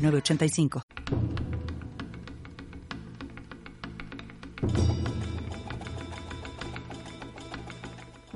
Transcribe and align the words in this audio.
906985. 0.00 0.82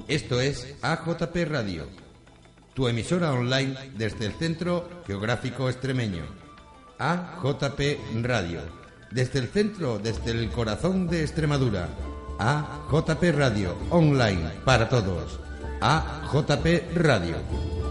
Esto 0.06 0.40
es 0.40 0.76
AJP 0.82 1.46
Radio, 1.48 1.88
tu 2.74 2.88
emisora 2.88 3.32
online 3.32 3.74
desde 3.96 4.26
el 4.26 4.32
Centro 4.34 4.88
Geográfico 5.06 5.68
Extremeño. 5.70 6.24
AJP 6.98 7.98
Radio, 8.22 8.60
desde 9.10 9.38
el 9.38 9.48
centro, 9.48 9.98
desde 9.98 10.30
el 10.30 10.50
corazón 10.50 11.08
de 11.08 11.22
Extremadura. 11.22 11.88
AJP 12.38 13.22
Radio, 13.34 13.76
online 13.90 14.50
para 14.64 14.88
todos. 14.88 15.40
AJP 15.80 16.96
Radio. 16.96 17.83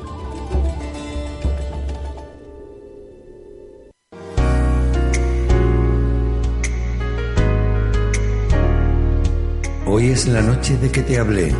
Hoy 9.85 10.11
es 10.11 10.27
la 10.27 10.41
noche 10.41 10.77
de 10.77 10.89
que 10.89 11.03
te 11.03 11.19
hablé, 11.19 11.53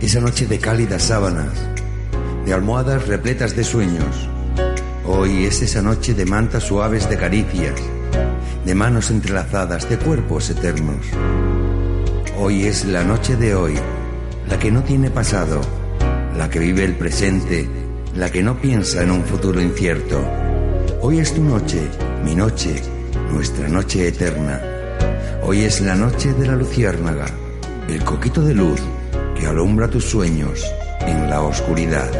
esa 0.00 0.20
noche 0.20 0.46
de 0.46 0.58
cálidas 0.58 1.04
sábanas, 1.04 1.52
de 2.44 2.52
almohadas 2.52 3.06
repletas 3.06 3.54
de 3.54 3.62
sueños. 3.62 4.28
Hoy 5.04 5.44
es 5.44 5.62
esa 5.62 5.80
noche 5.80 6.12
de 6.12 6.26
mantas 6.26 6.64
suaves 6.64 7.08
de 7.08 7.16
caricias, 7.16 7.80
de 8.64 8.74
manos 8.74 9.12
entrelazadas, 9.12 9.88
de 9.88 9.96
cuerpos 9.96 10.50
eternos. 10.50 11.06
Hoy 12.36 12.64
es 12.64 12.84
la 12.84 13.04
noche 13.04 13.36
de 13.36 13.54
hoy, 13.54 13.74
la 14.48 14.58
que 14.58 14.72
no 14.72 14.82
tiene 14.82 15.10
pasado, 15.10 15.60
la 16.36 16.50
que 16.50 16.58
vive 16.58 16.82
el 16.82 16.96
presente, 16.96 17.68
la 18.16 18.28
que 18.28 18.42
no 18.42 18.60
piensa 18.60 19.04
en 19.04 19.12
un 19.12 19.22
futuro 19.22 19.62
incierto. 19.62 20.20
Hoy 21.00 21.20
es 21.20 21.32
tu 21.32 21.44
noche, 21.44 21.80
mi 22.24 22.34
noche, 22.34 22.82
nuestra 23.30 23.68
noche 23.68 24.08
eterna. 24.08 24.75
Hoy 25.48 25.60
es 25.60 25.80
la 25.80 25.94
noche 25.94 26.32
de 26.32 26.44
la 26.44 26.56
luciérnaga, 26.56 27.26
el 27.88 28.02
coquito 28.02 28.42
de 28.42 28.52
luz 28.52 28.80
que 29.38 29.46
alumbra 29.46 29.88
tus 29.88 30.04
sueños 30.04 30.60
en 31.06 31.30
la 31.30 31.40
oscuridad. 31.40 32.10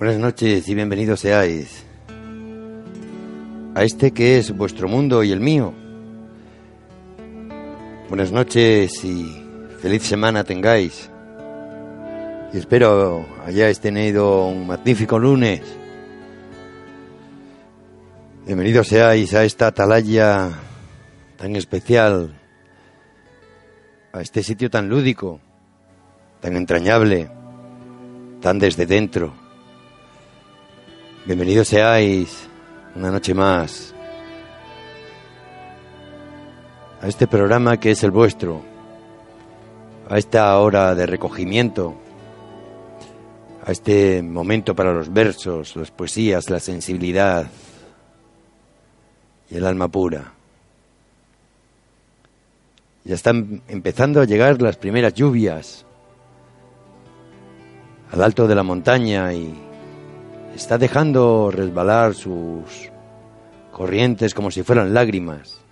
Buenas 0.00 0.18
noches 0.18 0.68
y 0.68 0.74
bienvenidos 0.74 1.20
seáis 1.20 1.86
a 3.76 3.84
este 3.84 4.10
que 4.10 4.38
es 4.38 4.50
vuestro 4.56 4.88
mundo 4.88 5.22
y 5.22 5.30
el 5.30 5.38
mío. 5.38 5.72
Buenas 8.08 8.32
noches 8.32 9.04
y 9.04 9.45
feliz 9.86 10.02
semana 10.02 10.42
tengáis. 10.42 11.08
Y 12.52 12.58
espero 12.58 13.24
hayáis 13.46 13.78
tenido 13.78 14.48
un 14.48 14.66
magnífico 14.66 15.16
lunes. 15.16 15.62
Bienvenidos 18.44 18.88
seáis 18.88 19.32
a 19.34 19.44
esta 19.44 19.68
atalaya 19.68 20.50
tan 21.36 21.54
especial, 21.54 22.34
a 24.12 24.22
este 24.22 24.42
sitio 24.42 24.70
tan 24.70 24.88
lúdico, 24.88 25.38
tan 26.40 26.56
entrañable, 26.56 27.30
tan 28.40 28.58
desde 28.58 28.86
dentro. 28.86 29.34
Bienvenidos 31.26 31.68
seáis 31.68 32.48
una 32.96 33.12
noche 33.12 33.34
más 33.34 33.94
a 37.00 37.06
este 37.06 37.28
programa 37.28 37.78
que 37.78 37.92
es 37.92 38.02
el 38.02 38.10
vuestro, 38.10 38.74
a 40.08 40.18
esta 40.18 40.58
hora 40.58 40.94
de 40.94 41.06
recogimiento, 41.06 41.94
a 43.64 43.72
este 43.72 44.22
momento 44.22 44.74
para 44.74 44.92
los 44.92 45.12
versos, 45.12 45.74
las 45.76 45.90
poesías, 45.90 46.48
la 46.48 46.60
sensibilidad 46.60 47.46
y 49.50 49.56
el 49.56 49.66
alma 49.66 49.88
pura. 49.88 50.32
Ya 53.04 53.14
están 53.14 53.62
empezando 53.68 54.20
a 54.20 54.24
llegar 54.24 54.60
las 54.62 54.76
primeras 54.76 55.14
lluvias 55.14 55.84
al 58.12 58.22
alto 58.22 58.46
de 58.46 58.54
la 58.54 58.62
montaña 58.62 59.32
y 59.32 59.54
está 60.54 60.78
dejando 60.78 61.50
resbalar 61.50 62.14
sus 62.14 62.90
corrientes 63.72 64.34
como 64.34 64.50
si 64.50 64.62
fueran 64.62 64.94
lágrimas. 64.94 65.65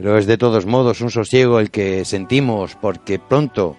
Pero 0.00 0.16
es 0.16 0.26
de 0.26 0.38
todos 0.38 0.64
modos 0.64 1.02
un 1.02 1.10
sosiego 1.10 1.60
el 1.60 1.70
que 1.70 2.06
sentimos 2.06 2.74
porque 2.74 3.18
pronto 3.18 3.76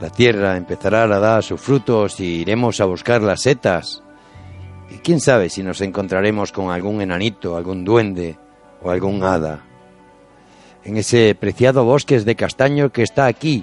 la 0.00 0.08
tierra 0.08 0.56
empezará 0.56 1.02
a 1.02 1.18
dar 1.18 1.42
sus 1.42 1.60
frutos 1.60 2.20
y 2.20 2.40
iremos 2.40 2.80
a 2.80 2.86
buscar 2.86 3.20
las 3.20 3.42
setas. 3.42 4.02
Y 4.88 4.94
quién 5.00 5.20
sabe 5.20 5.50
si 5.50 5.62
nos 5.62 5.82
encontraremos 5.82 6.52
con 6.52 6.70
algún 6.70 7.02
enanito, 7.02 7.54
algún 7.54 7.84
duende 7.84 8.38
o 8.82 8.90
algún 8.90 9.22
hada. 9.24 9.62
En 10.84 10.96
ese 10.96 11.34
preciado 11.34 11.84
bosque 11.84 12.18
de 12.18 12.34
castaño 12.34 12.90
que 12.90 13.02
está 13.02 13.26
aquí, 13.26 13.62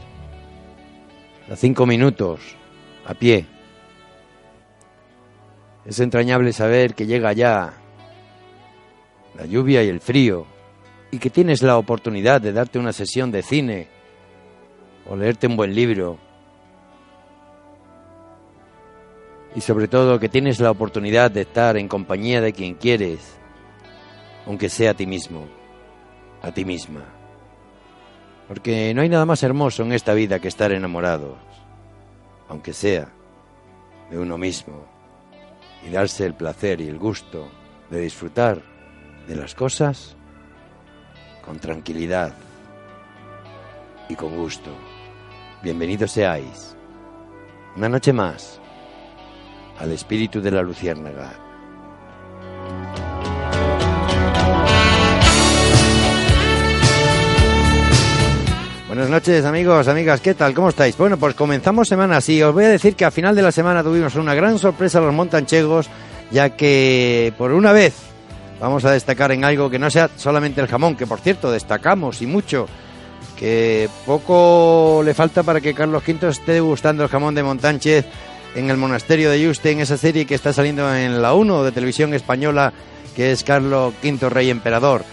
a 1.52 1.56
cinco 1.56 1.88
minutos, 1.88 2.56
a 3.08 3.16
pie. 3.16 3.48
Es 5.86 6.00
entrañable 6.00 6.54
saber 6.54 6.94
que 6.94 7.08
llega 7.08 7.34
ya 7.34 7.74
la 9.36 9.48
lluvia 9.48 9.82
y 9.82 9.90
el 9.90 10.00
frío 10.00 10.53
y 11.14 11.20
que 11.20 11.30
tienes 11.30 11.62
la 11.62 11.78
oportunidad 11.78 12.42
de 12.42 12.52
darte 12.52 12.80
una 12.80 12.92
sesión 12.92 13.32
de 13.32 13.44
cine 13.44 13.88
o 15.08 15.16
leerte 15.16 15.46
un 15.46 15.56
buen 15.56 15.76
libro. 15.76 16.18
Y 19.56 19.62
sobre 19.62 19.88
todo 19.88 20.20
que 20.20 20.28
tienes 20.28 20.60
la 20.60 20.72
oportunidad 20.72 21.30
de 21.30 21.42
estar 21.42 21.78
en 21.78 21.88
compañía 21.88 22.42
de 22.42 22.52
quien 22.52 22.74
quieres, 22.74 23.38
aunque 24.48 24.70
sea 24.70 24.90
a 24.90 24.94
ti 24.96 25.06
mismo, 25.06 25.46
a 26.42 26.52
ti 26.52 26.66
misma. 26.66 27.06
Porque 28.48 28.92
no 28.96 29.04
hay 29.04 29.10
nada 29.10 29.28
más 29.28 29.44
hermoso 29.44 29.84
en 29.84 29.94
esta 29.94 30.16
vida 30.16 30.40
que 30.40 30.48
estar 30.48 30.72
enamorados, 30.72 31.38
aunque 32.50 32.74
sea 32.74 33.08
de 34.10 34.18
uno 34.18 34.40
mismo, 34.40 34.84
y 35.86 35.92
darse 35.92 36.26
el 36.26 36.34
placer 36.34 36.82
y 36.82 36.88
el 36.88 36.98
gusto 36.98 37.52
de 37.92 38.00
disfrutar 38.00 38.64
de 39.28 39.36
las 39.36 39.54
cosas 39.54 40.18
con 41.46 41.60
tranquilidad 41.60 42.34
y 44.10 44.16
con 44.16 44.36
gusto. 44.36 44.72
Bienvenidos 45.62 46.12
seáis. 46.12 46.76
Una 47.76 47.90
noche 47.90 48.14
más 48.14 48.60
al 49.80 49.92
espíritu 49.92 50.42
de 50.42 50.52
la 50.52 50.62
luciérnaga. 50.62 51.34
Buenas 58.88 59.10
noches 59.10 59.44
amigos, 59.44 59.88
amigas, 59.88 60.22
¿qué 60.22 60.36
tal? 60.36 60.54
¿Cómo 60.54 60.70
estáis? 60.70 60.96
Bueno, 60.96 61.18
pues 61.18 61.34
comenzamos 61.34 61.88
semana 61.88 62.18
así. 62.18 62.44
Os 62.44 62.54
voy 62.54 62.66
a 62.66 62.70
decir 62.70 62.96
que 62.96 63.06
a 63.06 63.12
final 63.12 63.36
de 63.36 63.42
la 63.42 63.52
semana 63.52 63.82
tuvimos 63.82 64.14
una 64.16 64.36
gran 64.36 64.60
sorpresa 64.60 65.00
a 65.00 65.02
los 65.02 65.14
montanchegos, 65.14 65.90
ya 66.30 66.52
que 66.52 67.34
por 67.38 67.54
una 67.54 67.72
vez 67.72 68.13
vamos 68.64 68.86
a 68.86 68.92
destacar 68.92 69.34
en 69.34 69.44
algo 69.44 69.70
que 69.70 69.78
no 69.78 69.92
sea 69.92 70.10
solamente 70.16 70.62
el 70.62 70.68
jamón, 70.68 70.96
que 70.96 71.06
por 71.06 71.20
cierto 71.20 71.52
destacamos 71.52 72.22
y 72.22 72.26
mucho, 72.26 72.66
que 73.38 73.90
poco 74.06 75.02
le 75.04 75.14
falta 75.14 75.44
para 75.44 75.60
que 75.60 75.74
Carlos 75.74 76.02
V 76.08 76.30
esté 76.30 76.54
degustando 76.54 77.04
el 77.04 77.10
jamón 77.10 77.36
de 77.36 77.44
Montánchez 77.44 78.06
en 78.56 78.70
el 78.70 78.78
monasterio 78.78 79.30
de 79.30 79.42
Yuste, 79.42 79.72
en 79.72 79.82
esa 79.82 79.98
serie 79.98 80.26
que 80.26 80.36
está 80.36 80.54
saliendo 80.54 80.96
en 80.96 81.22
la 81.22 81.34
1 81.34 81.62
de 81.66 81.74
televisión 81.74 82.14
española, 82.14 82.72
que 83.14 83.34
es 83.34 83.44
Carlos 83.44 83.94
V 84.02 84.30
Rey 84.30 84.50
Emperador. 84.50 85.04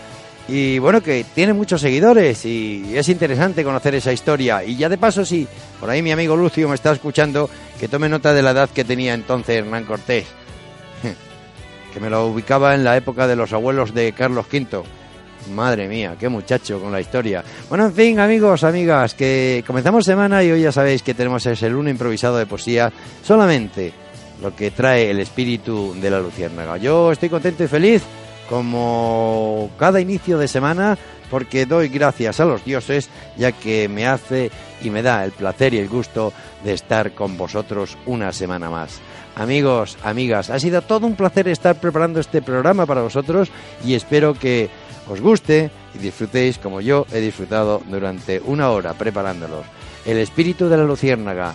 Y 0.47 0.79
bueno, 0.79 1.01
que 1.01 1.25
tiene 1.35 1.53
muchos 1.53 1.81
seguidores 1.81 2.45
y 2.45 2.93
es 2.95 3.09
interesante 3.09 3.65
conocer 3.65 3.97
esa 3.97 4.13
historia. 4.13 4.63
Y 4.63 4.77
ya 4.77 4.89
de 4.89 4.97
paso, 4.97 5.25
sí, 5.25 5.49
por 5.81 5.91
ahí 5.91 6.03
mi 6.03 6.13
amigo 6.13 6.37
Lucio 6.37 6.69
me 6.69 6.77
está 6.77 6.93
escuchando, 6.93 7.51
que 7.81 7.89
tome 7.89 8.09
nota 8.09 8.33
de 8.33 8.43
la 8.43 8.53
edad 8.53 8.71
que 8.71 8.85
tenía 8.85 9.15
entonces 9.15 9.57
Hernán 9.57 9.85
Cortés. 9.87 10.27
Que 11.93 12.01
me 12.01 12.11
lo 12.11 12.27
ubicaba 12.27 12.75
en 12.75 12.85
la 12.85 12.97
época 12.97 13.27
de 13.27 13.37
los 13.37 13.53
abuelos 13.53 13.95
de 13.95 14.13
Carlos 14.13 14.47
V. 14.53 14.83
Madre 15.55 15.89
mía, 15.89 16.17
qué 16.19 16.29
muchacho 16.29 16.81
con 16.81 16.93
la 16.93 17.01
historia. 17.01 17.43
Bueno, 17.69 17.87
en 17.87 17.95
fin, 17.95 18.21
amigos, 18.21 18.63
amigas, 18.63 19.15
que 19.15 19.65
comenzamos 19.67 20.05
semana 20.05 20.43
y 20.45 20.51
hoy 20.51 20.63
ya 20.63 20.73
sabéis 20.73 21.03
que 21.03 21.15
tenemos 21.15 21.45
ese 21.47 21.69
lunes 21.71 21.93
improvisado 21.93 22.37
de 22.37 22.47
poesía 22.47 22.93
solamente 23.23 23.93
lo 24.43 24.55
que 24.55 24.71
trae 24.71 25.11
el 25.11 25.21
espíritu 25.21 25.95
de 26.01 26.11
la 26.11 26.21
luciérnaga. 26.21 26.77
Yo 26.77 27.13
estoy 27.13 27.29
contento 27.29 27.65
y 27.65 27.69
feliz 27.69 28.03
como 28.49 29.71
cada 29.79 30.01
inicio 30.01 30.39
de 30.39 30.49
semana 30.49 30.99
porque 31.31 31.67
doy 31.67 31.89
gracias 31.89 32.41
a 32.41 32.45
los 32.45 32.65
dioses 32.65 33.09
ya 33.37 33.53
que 33.53 33.89
me 33.89 34.07
hace 34.07 34.51
y 34.83 34.91
me 34.91 35.03
da 35.03 35.25
el 35.25 35.31
placer 35.31 35.75
y 35.75 35.79
el 35.79 35.89
gusto 35.89 36.33
de 36.65 36.75
estar 36.75 37.13
con 37.13 37.39
vosotros 37.39 37.97
una 38.07 38.33
semana 38.33 38.69
más. 38.69 39.01
Amigos, 39.37 39.97
amigas, 40.03 40.51
ha 40.51 40.59
sido 40.59 40.83
todo 40.83 41.07
un 41.07 41.17
placer 41.17 41.49
estar 41.49 41.81
preparando 41.81 42.21
este 42.21 42.43
programa 42.43 42.87
para 42.87 43.03
vosotros 43.03 43.49
y 43.85 43.95
espero 43.95 44.35
que 44.35 44.69
os 45.09 45.21
guste 45.21 45.71
y 45.95 45.99
disfrutéis 45.99 46.59
como 46.59 46.81
yo 46.81 47.07
he 47.13 47.21
disfrutado 47.21 47.83
durante 47.87 48.41
una 48.45 48.71
hora 48.71 48.95
preparándolos. 48.95 49.65
El 50.05 50.19
espíritu 50.19 50.69
de 50.69 50.77
la 50.77 50.85
luciérnaga, 50.85 51.55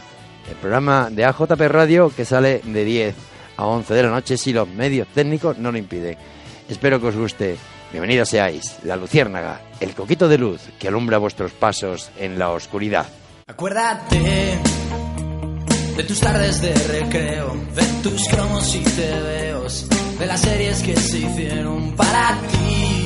el 0.49 0.55
programa 0.55 1.09
de 1.11 1.25
AJP 1.25 1.61
Radio 1.67 2.11
que 2.15 2.25
sale 2.25 2.61
de 2.63 2.85
10 2.85 3.15
a 3.57 3.65
11 3.65 3.93
de 3.93 4.03
la 4.03 4.09
noche 4.09 4.37
si 4.37 4.53
los 4.53 4.67
medios 4.67 5.07
técnicos 5.07 5.57
no 5.57 5.71
lo 5.71 5.77
impiden. 5.77 6.17
Espero 6.69 6.99
que 6.99 7.07
os 7.07 7.15
guste. 7.15 7.57
Bienvenidos 7.91 8.29
seáis, 8.29 8.79
la 8.83 8.97
luciérnaga, 8.97 9.61
el 9.79 9.93
coquito 9.93 10.27
de 10.27 10.37
luz 10.37 10.61
que 10.79 10.87
alumbra 10.87 11.17
vuestros 11.17 11.51
pasos 11.51 12.09
en 12.17 12.37
la 12.37 12.49
oscuridad. 12.49 13.05
Acuérdate 13.47 14.59
de 15.95 16.03
tus 16.03 16.19
tardes 16.19 16.61
de 16.61 16.73
recreo, 16.73 17.55
de 17.73 17.83
tus 18.03 18.27
cromos 18.27 18.75
y 18.75 18.79
tebeos, 18.79 19.87
de 20.19 20.25
las 20.25 20.41
series 20.41 20.81
que 20.81 20.95
se 20.95 21.19
hicieron 21.19 21.95
para 21.95 22.37
ti. 22.51 23.05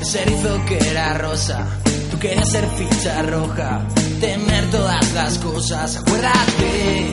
Ese 0.00 0.22
erizo 0.22 0.64
que 0.66 0.78
era 0.78 1.14
rosa, 1.14 1.66
tú 2.10 2.18
querías 2.18 2.48
ser 2.50 2.64
ficha 2.76 3.22
roja, 3.22 3.86
temer 4.20 4.70
todas 4.70 5.12
las 5.12 5.38
cosas. 5.38 5.96
Acuérdate, 5.96 7.10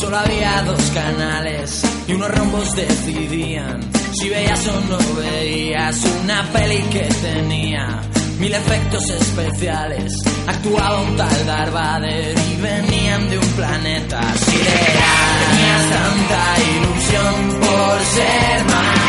solo 0.00 0.18
había 0.18 0.62
dos 0.62 0.82
canales 0.90 1.82
y 2.08 2.12
unos 2.12 2.30
rombos 2.30 2.74
decidían 2.74 3.80
si 4.12 4.28
veías 4.28 4.66
o 4.68 4.80
no 4.82 4.98
veías 5.20 6.04
una 6.22 6.42
peli 6.52 6.82
que 6.90 7.00
tenía 7.00 8.00
mil 8.38 8.52
efectos 8.52 9.02
especiales. 9.10 10.12
Actuaba 10.46 11.02
un 11.02 11.16
tal 11.16 11.46
Darth 11.46 11.72
Vader 11.72 12.34
y 12.38 12.60
venían 12.60 13.30
de 13.30 13.38
un 13.38 13.48
planeta 13.48 14.20
sideral. 14.36 15.34
Tenías 15.50 15.90
tanta 15.90 16.42
ilusión 16.76 17.60
por 17.60 18.00
ser 18.16 18.64
mayor 18.64 19.04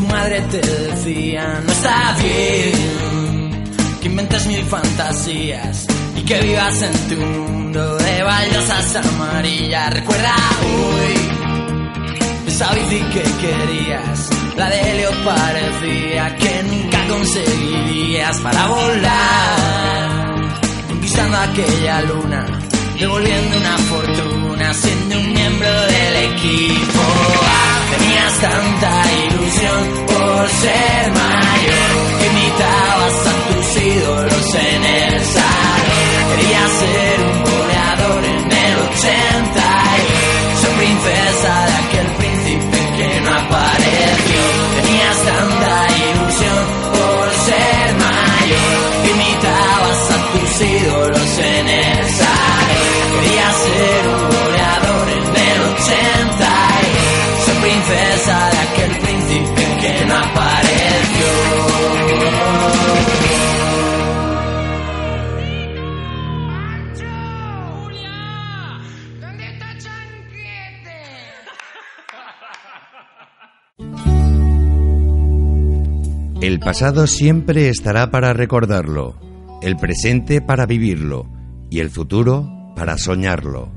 madre 0.09 0.41
te 0.51 0.61
decía 0.61 1.61
no 1.65 1.73
está 1.73 2.17
bien 2.23 3.65
que 4.01 4.07
inventes 4.07 4.47
mil 4.47 4.65
fantasías 4.65 5.87
y 6.17 6.23
que 6.23 6.41
vivas 6.41 6.83
en 6.83 7.09
tu 7.09 7.17
mundo 7.17 7.97
de 7.99 8.23
baldosas 8.23 8.97
amarillas 8.97 9.93
recuerda 9.95 10.35
hoy 10.63 11.29
esa 12.47 12.73
bici 12.75 13.01
que 13.13 13.23
querías 13.23 14.31
la 14.57 14.69
de 14.71 14.81
Helio 14.91 15.11
parecía 15.25 16.35
que 16.37 16.63
nunca 16.65 17.07
conseguirías 17.07 18.41
para 18.41 18.67
volar. 18.67 20.09
Conquistando 20.89 21.37
aquella 21.37 22.03
luna 22.03 22.45
devolviendo 22.99 23.57
una 23.57 23.79
fortuna 23.79 24.75
siendo 24.75 25.19
un 25.21 25.33
miembro 25.33 25.71
del 25.83 25.88
equipo. 26.25 27.00
Ah, 27.43 27.97
tenías 27.97 28.35
tanta 28.41 28.91
ilusión 29.26 30.06
por 30.06 30.49
ser 30.49 31.12
mayor 31.12 31.91
que 32.19 32.26
imitabas 32.26 33.26
a 33.26 33.35
tus 33.49 33.82
ídolos 33.82 34.55
en 34.55 34.85
el 34.85 35.25
salón. 35.25 36.37
Querías 36.37 36.70
ser 36.82 37.17
un 37.26 37.43
goleador 37.44 38.25
en 38.25 38.53
el 38.53 38.79
80 38.79 39.79
ser 40.61 40.70
princesa 40.76 41.67
de 41.67 41.75
aquel 41.87 42.06
príncipe 42.17 42.79
que 42.97 43.21
no 43.21 43.31
apareció. 43.35 44.43
Tenías 44.82 45.19
tanta 45.25 45.58
pasado 76.69 77.06
siempre 77.06 77.70
estará 77.70 78.11
para 78.11 78.35
recordarlo, 78.35 79.15
el 79.62 79.79
presente 79.79 80.43
para 80.43 80.67
vivirlo 80.67 81.26
y 81.70 81.81
el 81.81 81.88
futuro 81.88 82.75
para 82.76 82.99
soñarlo. 82.99 83.73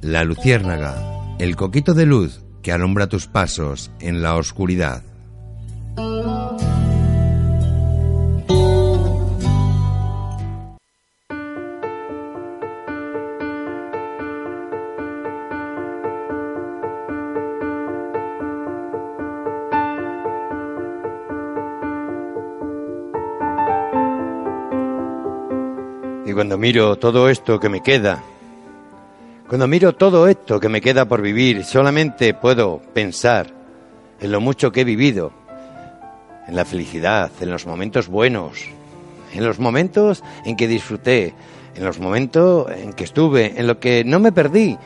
La 0.00 0.24
luciérnaga, 0.24 1.36
el 1.38 1.56
coquito 1.56 1.92
de 1.92 2.06
luz 2.06 2.42
que 2.62 2.72
alumbra 2.72 3.06
tus 3.06 3.26
pasos 3.26 3.90
en 4.00 4.22
la 4.22 4.36
oscuridad. 4.36 5.02
Cuando 26.40 26.56
miro 26.56 26.96
todo 26.96 27.28
esto 27.28 27.60
que 27.60 27.68
me 27.68 27.82
queda, 27.82 28.22
cuando 29.46 29.68
miro 29.68 29.94
todo 29.94 30.26
esto 30.26 30.58
que 30.58 30.70
me 30.70 30.80
queda 30.80 31.04
por 31.04 31.20
vivir, 31.20 31.64
solamente 31.66 32.32
puedo 32.32 32.80
pensar 32.94 33.52
en 34.18 34.32
lo 34.32 34.40
mucho 34.40 34.72
que 34.72 34.80
he 34.80 34.84
vivido, 34.84 35.32
en 36.48 36.56
la 36.56 36.64
felicidad, 36.64 37.30
en 37.42 37.50
los 37.50 37.66
momentos 37.66 38.08
buenos, 38.08 38.58
en 39.34 39.44
los 39.44 39.58
momentos 39.58 40.24
en 40.46 40.56
que 40.56 40.66
disfruté, 40.66 41.34
en 41.74 41.84
los 41.84 41.98
momentos 41.98 42.70
en 42.74 42.94
que 42.94 43.04
estuve, 43.04 43.60
en 43.60 43.66
lo 43.66 43.78
que 43.78 44.02
no 44.02 44.18
me 44.18 44.32
perdí, 44.32 44.78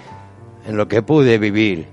en 0.66 0.76
lo 0.76 0.88
que 0.88 1.02
pude 1.02 1.38
vivir. 1.38 1.86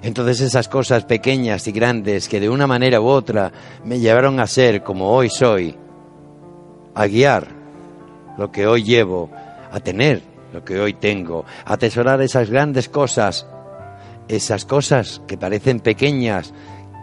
En 0.00 0.14
todas 0.14 0.40
esas 0.40 0.68
cosas 0.68 1.04
pequeñas 1.06 1.66
y 1.66 1.72
grandes 1.72 2.28
que 2.28 2.38
de 2.38 2.48
una 2.48 2.68
manera 2.68 3.00
u 3.00 3.08
otra 3.08 3.50
me 3.84 3.98
llevaron 3.98 4.38
a 4.38 4.46
ser 4.46 4.84
como 4.84 5.10
hoy 5.10 5.28
soy, 5.28 5.74
a 6.94 7.06
guiar 7.08 7.57
lo 8.38 8.50
que 8.50 8.66
hoy 8.66 8.84
llevo, 8.84 9.30
a 9.70 9.80
tener 9.80 10.22
lo 10.52 10.64
que 10.64 10.80
hoy 10.80 10.94
tengo, 10.94 11.44
a 11.64 11.74
atesorar 11.74 12.22
esas 12.22 12.48
grandes 12.48 12.88
cosas, 12.88 13.46
esas 14.28 14.64
cosas 14.64 15.20
que 15.26 15.36
parecen 15.36 15.80
pequeñas, 15.80 16.54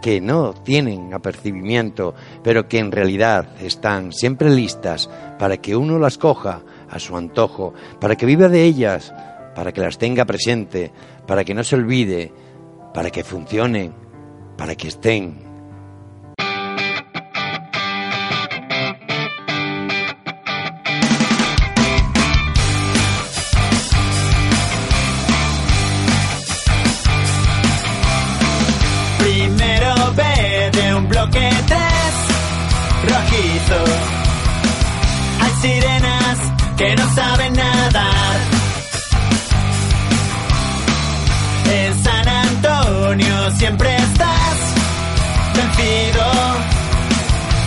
que 0.02 0.20
no 0.20 0.52
tienen 0.52 1.14
apercibimiento, 1.14 2.14
pero 2.42 2.68
que 2.68 2.78
en 2.78 2.92
realidad 2.92 3.48
están 3.60 4.12
siempre 4.12 4.50
listas 4.50 5.08
para 5.38 5.56
que 5.58 5.76
uno 5.76 5.98
las 5.98 6.18
coja 6.18 6.62
a 6.88 6.98
su 6.98 7.16
antojo, 7.16 7.74
para 8.00 8.16
que 8.16 8.26
viva 8.26 8.48
de 8.48 8.64
ellas, 8.64 9.14
para 9.54 9.72
que 9.72 9.80
las 9.80 9.98
tenga 9.98 10.24
presente, 10.24 10.92
para 11.26 11.44
que 11.44 11.54
no 11.54 11.64
se 11.64 11.76
olvide, 11.76 12.32
para 12.92 13.10
que 13.10 13.24
funcionen, 13.24 13.92
para 14.56 14.74
que 14.74 14.88
estén. 14.88 15.45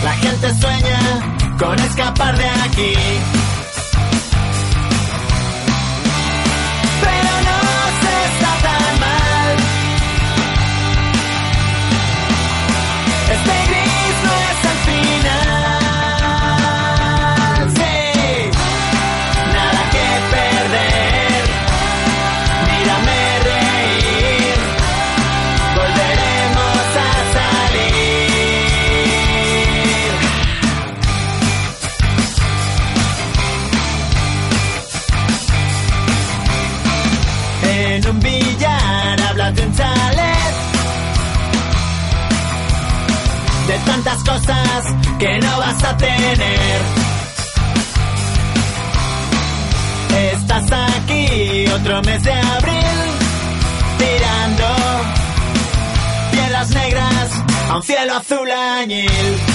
La 0.02 0.12
gente 0.14 0.54
sueña 0.60 1.56
con 1.58 1.78
escapar 1.78 2.36
de 2.36 2.44
aquí. 2.44 3.39
Azul 58.10 58.50
añil 58.50 59.49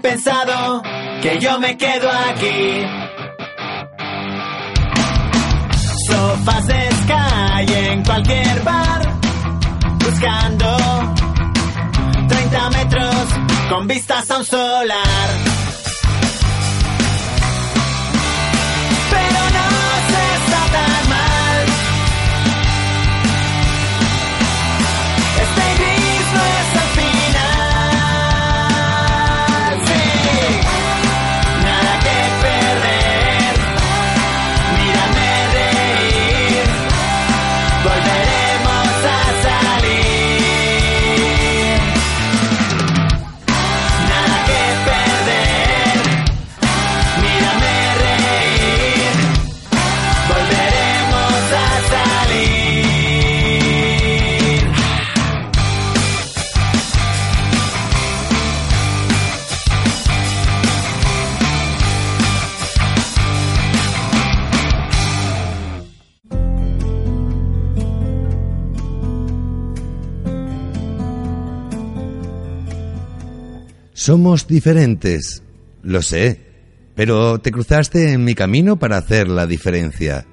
He 0.00 0.02
pensado 0.02 0.82
que 1.20 1.38
yo 1.40 1.60
me 1.60 1.76
quedo 1.76 2.08
aquí. 2.30 2.86
Sofás 6.08 6.66
de 6.66 6.88
Sky 7.02 7.74
en 7.74 8.02
cualquier 8.02 8.62
bar, 8.62 9.18
buscando 9.98 10.76
30 12.28 12.70
metros 12.70 13.14
con 13.68 13.86
vistas 13.88 14.30
a 14.30 14.38
un 14.38 14.44
solar. 14.46 15.59
Somos 74.02 74.46
diferentes, 74.46 75.42
lo 75.82 76.00
sé, 76.00 76.40
pero 76.94 77.38
te 77.38 77.52
cruzaste 77.52 78.12
en 78.12 78.24
mi 78.24 78.34
camino 78.34 78.78
para 78.78 78.96
hacer 78.96 79.28
la 79.28 79.46
diferencia. 79.46 80.24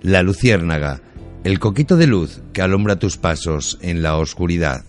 La 0.00 0.24
luciérnaga, 0.24 1.02
el 1.44 1.60
coquito 1.60 1.96
de 1.96 2.08
luz 2.08 2.40
que 2.52 2.62
alumbra 2.62 2.96
tus 2.96 3.18
pasos 3.18 3.78
en 3.80 4.02
la 4.02 4.16
oscuridad. 4.16 4.84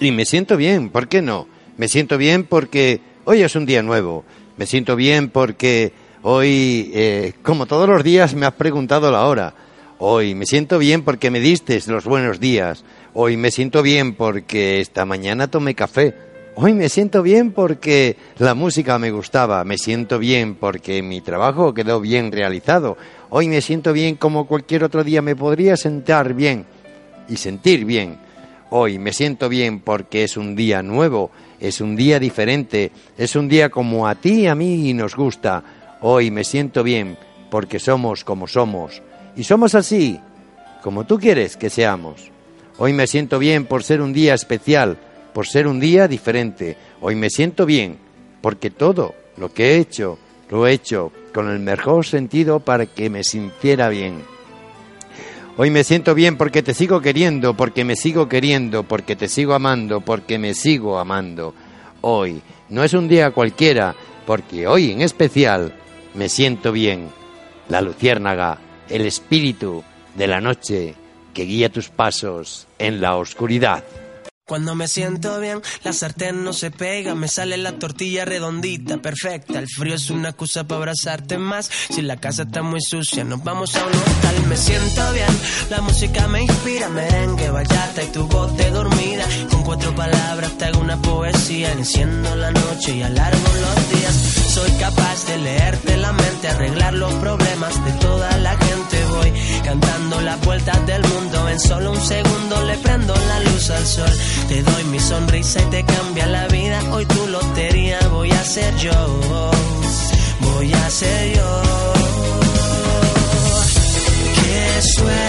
Y 0.00 0.10
me 0.10 0.24
siento 0.24 0.56
bien, 0.56 0.90
¿por 0.90 1.06
qué 1.06 1.22
no? 1.22 1.46
Me 1.76 1.86
siento 1.86 2.18
bien 2.18 2.42
porque 2.42 3.00
hoy 3.24 3.42
es 3.42 3.54
un 3.54 3.66
día 3.66 3.84
nuevo. 3.84 4.24
Me 4.56 4.66
siento 4.66 4.96
bien 4.96 5.28
porque 5.28 5.92
hoy, 6.22 6.90
eh, 6.92 7.34
como 7.44 7.66
todos 7.66 7.88
los 7.88 8.02
días, 8.02 8.34
me 8.34 8.46
has 8.46 8.54
preguntado 8.54 9.12
la 9.12 9.24
hora. 9.24 9.67
Hoy 10.00 10.36
me 10.36 10.46
siento 10.46 10.78
bien 10.78 11.02
porque 11.02 11.28
me 11.28 11.40
diste 11.40 11.80
los 11.88 12.04
buenos 12.04 12.38
días. 12.38 12.84
Hoy 13.14 13.36
me 13.36 13.50
siento 13.50 13.82
bien 13.82 14.14
porque 14.14 14.80
esta 14.80 15.04
mañana 15.04 15.50
tomé 15.50 15.74
café. 15.74 16.14
Hoy 16.54 16.72
me 16.72 16.88
siento 16.88 17.20
bien 17.20 17.50
porque 17.50 18.16
la 18.38 18.54
música 18.54 18.96
me 19.00 19.10
gustaba. 19.10 19.64
Me 19.64 19.76
siento 19.76 20.20
bien 20.20 20.54
porque 20.54 21.02
mi 21.02 21.20
trabajo 21.20 21.74
quedó 21.74 22.00
bien 22.00 22.30
realizado. 22.30 22.96
Hoy 23.28 23.48
me 23.48 23.60
siento 23.60 23.92
bien 23.92 24.14
como 24.14 24.46
cualquier 24.46 24.84
otro 24.84 25.02
día 25.02 25.20
me 25.20 25.34
podría 25.34 25.76
sentar 25.76 26.32
bien 26.32 26.64
y 27.28 27.36
sentir 27.36 27.84
bien. 27.84 28.18
Hoy 28.70 29.00
me 29.00 29.12
siento 29.12 29.48
bien 29.48 29.80
porque 29.80 30.22
es 30.22 30.36
un 30.36 30.54
día 30.54 30.80
nuevo, 30.80 31.32
es 31.58 31.80
un 31.80 31.96
día 31.96 32.20
diferente, 32.20 32.92
es 33.16 33.34
un 33.34 33.48
día 33.48 33.68
como 33.68 34.06
a 34.06 34.14
ti 34.14 34.42
y 34.42 34.46
a 34.46 34.54
mí 34.54 34.94
nos 34.94 35.16
gusta. 35.16 35.64
Hoy 36.02 36.30
me 36.30 36.44
siento 36.44 36.84
bien 36.84 37.16
porque 37.50 37.78
somos 37.78 38.24
como 38.24 38.46
somos. 38.46 39.02
Y 39.36 39.44
somos 39.44 39.74
así, 39.74 40.20
como 40.82 41.04
tú 41.04 41.18
quieres 41.18 41.56
que 41.56 41.70
seamos. 41.70 42.30
Hoy 42.78 42.92
me 42.92 43.06
siento 43.06 43.38
bien 43.38 43.66
por 43.66 43.82
ser 43.82 44.00
un 44.00 44.12
día 44.12 44.34
especial, 44.34 44.98
por 45.32 45.46
ser 45.46 45.66
un 45.66 45.80
día 45.80 46.08
diferente. 46.08 46.76
Hoy 47.00 47.14
me 47.14 47.30
siento 47.30 47.66
bien 47.66 47.98
porque 48.40 48.70
todo 48.70 49.14
lo 49.36 49.52
que 49.52 49.72
he 49.72 49.76
hecho, 49.78 50.18
lo 50.50 50.66
he 50.66 50.72
hecho 50.72 51.12
con 51.32 51.48
el 51.48 51.58
mejor 51.58 52.06
sentido 52.06 52.60
para 52.60 52.86
que 52.86 53.10
me 53.10 53.24
sintiera 53.24 53.88
bien. 53.88 54.22
Hoy 55.56 55.70
me 55.70 55.82
siento 55.82 56.14
bien 56.14 56.36
porque 56.36 56.62
te 56.62 56.72
sigo 56.72 57.00
queriendo, 57.00 57.54
porque 57.54 57.84
me 57.84 57.96
sigo 57.96 58.28
queriendo, 58.28 58.84
porque 58.84 59.16
te 59.16 59.28
sigo 59.28 59.54
amando, 59.54 60.00
porque 60.00 60.38
me 60.38 60.54
sigo 60.54 60.98
amando. 60.98 61.52
Hoy 62.00 62.40
no 62.68 62.84
es 62.84 62.94
un 62.94 63.08
día 63.08 63.32
cualquiera, 63.32 63.96
porque 64.24 64.68
hoy 64.68 64.92
en 64.92 65.02
especial 65.02 65.74
me 66.14 66.28
siento 66.28 66.70
bien. 66.70 67.17
La 67.68 67.80
luciérnaga, 67.80 68.58
el 68.88 69.06
espíritu 69.06 69.84
de 70.14 70.26
la 70.26 70.40
noche 70.40 70.94
que 71.34 71.44
guía 71.44 71.68
tus 71.68 71.88
pasos 71.88 72.66
en 72.78 73.00
la 73.00 73.16
oscuridad. 73.16 73.84
Cuando 74.48 74.74
me 74.74 74.88
siento 74.88 75.38
bien, 75.40 75.60
la 75.84 75.92
sartén 75.92 76.42
no 76.42 76.54
se 76.54 76.70
pega, 76.70 77.14
me 77.14 77.28
sale 77.28 77.58
la 77.58 77.72
tortilla 77.72 78.24
redondita, 78.24 78.96
perfecta. 78.96 79.58
El 79.58 79.68
frío 79.68 79.94
es 79.94 80.08
una 80.08 80.30
excusa 80.30 80.66
para 80.66 80.78
abrazarte 80.78 81.36
más. 81.36 81.70
Si 81.90 82.00
la 82.00 82.16
casa 82.16 82.44
está 82.44 82.62
muy 82.62 82.80
sucia, 82.80 83.24
nos 83.24 83.44
vamos 83.44 83.76
a 83.76 83.84
un 83.84 83.92
hotel. 83.92 84.46
Me 84.48 84.56
siento 84.56 85.12
bien, 85.12 85.28
la 85.68 85.82
música 85.82 86.26
me 86.28 86.44
inspira, 86.44 86.88
merengue, 86.88 87.50
bachata 87.50 88.02
y 88.02 88.06
tu 88.06 88.26
voz 88.26 88.56
de 88.56 88.70
dormida. 88.70 89.26
Con 89.50 89.64
cuatro 89.64 89.94
palabras 89.94 90.56
te 90.56 90.64
hago 90.64 90.80
una 90.80 90.96
poesía, 91.02 91.70
enciendo 91.72 92.34
la 92.34 92.50
noche 92.50 92.96
y 92.96 93.02
alargo 93.02 93.48
los 93.60 93.90
días. 93.90 94.14
Soy 94.48 94.70
capaz 94.80 95.26
de 95.26 95.36
leerte 95.36 95.96
la 95.98 96.12
mente, 96.12 96.48
arreglar 96.48 96.94
los 96.94 97.12
problemas 97.16 97.84
de 97.84 97.92
toda 98.00 98.34
la 98.38 98.56
gente. 98.56 99.04
Voy 99.10 99.32
cantando 99.62 100.22
las 100.22 100.40
vueltas 100.40 100.86
del 100.86 101.02
mundo, 101.02 101.48
en 101.50 101.60
solo 101.60 101.90
un 101.92 102.00
segundo 102.00 102.64
le 102.64 102.78
prendo 102.78 103.14
la 103.14 103.40
luz 103.40 103.70
al 103.70 103.86
sol. 103.86 104.10
Te 104.46 104.62
doy 104.62 104.84
mi 104.84 105.00
sonrisa 105.00 105.60
y 105.60 105.64
te 105.66 105.84
cambia 105.84 106.26
la 106.26 106.46
vida. 106.48 106.80
Hoy 106.92 107.04
tu 107.06 107.26
lotería 107.26 107.98
voy 108.10 108.30
a 108.30 108.44
ser 108.44 108.74
yo. 108.76 108.92
Voy 110.40 110.72
a 110.72 110.90
ser 110.90 111.36
yo. 111.36 111.62
Qué 114.34 114.82
suerte 114.82 115.27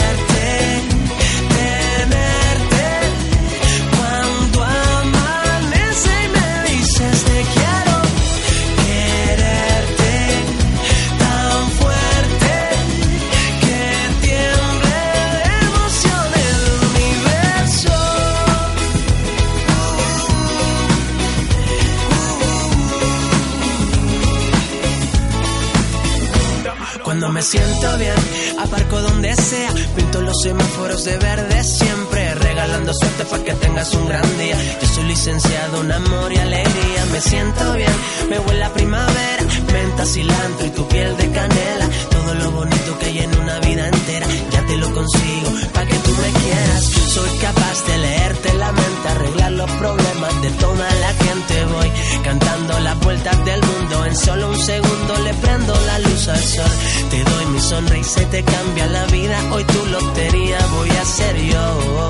me 27.40 27.44
siento 27.44 27.98
bien, 27.98 28.60
aparco 28.60 29.02
donde 29.02 29.34
sea, 29.34 29.72
pinto 29.96 30.22
los 30.22 30.42
semáforos 30.42 31.06
de 31.06 31.18
verde 31.20 31.64
siempre, 31.64 32.36
regalando 32.36 32.94
suerte 32.94 33.24
para 33.24 33.42
que 33.46 33.54
tengas 33.54 33.94
un 33.94 34.10
gran 34.10 34.38
día. 34.38 34.58
Yo 34.82 34.88
soy 34.90 35.06
licenciado 35.06 35.82
en 35.82 35.90
amor 35.90 36.34
y 36.34 36.38
alegría, 36.38 37.06
me 37.14 37.22
siento 37.22 37.74
bien, 37.76 37.94
me 38.30 38.40
huele 38.40 38.66
a 38.66 38.74
primavera, 38.74 39.44
menta, 39.72 40.06
cilantro 40.06 40.66
y 40.66 40.70
tu 40.72 40.86
piel 40.90 41.16
de 41.16 41.32
canela, 41.32 41.90
todo 42.20 42.36
lo 42.36 42.52
bonito 42.52 43.00
que 43.00 43.06
hay 43.06 43.20
en 43.20 43.40
una 43.40 43.60
vida 43.60 43.88
entera, 43.88 44.28
ya 44.52 44.66
te 44.66 44.78
lo 44.78 44.94
consigo, 44.94 45.50
para 45.74 45.86
que 45.88 45.98
tú 46.00 46.12
me 46.12 46.32
quieras. 46.42 46.84
Soy 46.84 47.30
capaz 47.40 47.86
de 47.88 47.98
leerte 47.98 48.54
la 48.56 48.72
mente, 48.72 49.08
arreglar 49.10 49.52
los 49.54 49.72
problemas 49.72 50.42
de 50.42 50.50
toda 50.52 50.88
la 51.04 51.14
gente. 51.26 51.66
Voy 51.66 51.92
cantando 52.24 52.80
las 52.80 53.00
vueltas 53.00 53.46
del 53.46 53.62
mundo, 53.62 54.06
en 54.06 54.16
solo 54.16 54.50
un 54.50 54.60
segundo 54.60 55.14
le 55.24 55.34
prendo 55.36 55.74
la 55.86 56.00
luz 56.00 56.28
al 56.28 56.44
sol. 56.44 56.72
Te 57.10 57.24
doy 57.24 57.46
mi 57.54 57.60
sonrisa 57.60 58.22
y 58.22 58.26
te 58.26 58.44
cambia 58.44 58.88
la 58.88 59.06
vida. 59.06 59.38
Hoy 59.52 59.64
tu 59.64 59.86
lotería 59.86 60.60
voy 60.78 60.90
a 60.90 61.06
ser 61.06 61.36
yo. 61.38 62.10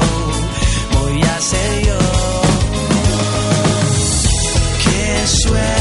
Voy 1.00 1.22
a 1.22 1.40
ser 1.40 1.86
yo. 1.88 2.00
Qué 4.84 5.28
suerte 5.28 5.79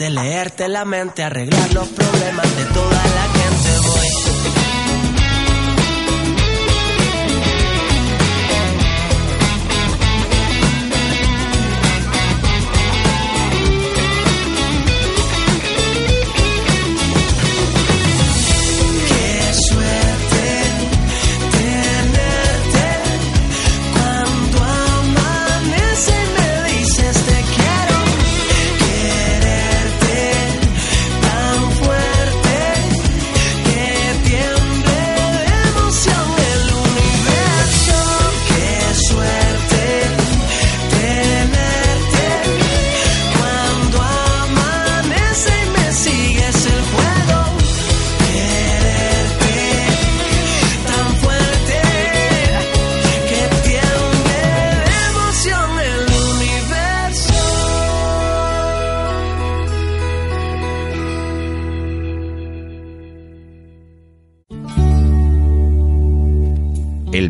leerte 0.00 0.68
la 0.68 0.84
mente, 0.84 1.22
arreglar 1.22 1.72
los 1.72 1.88
problemas 1.88 2.56
de 2.56 2.64
toda 2.66 2.90
la 2.90 3.25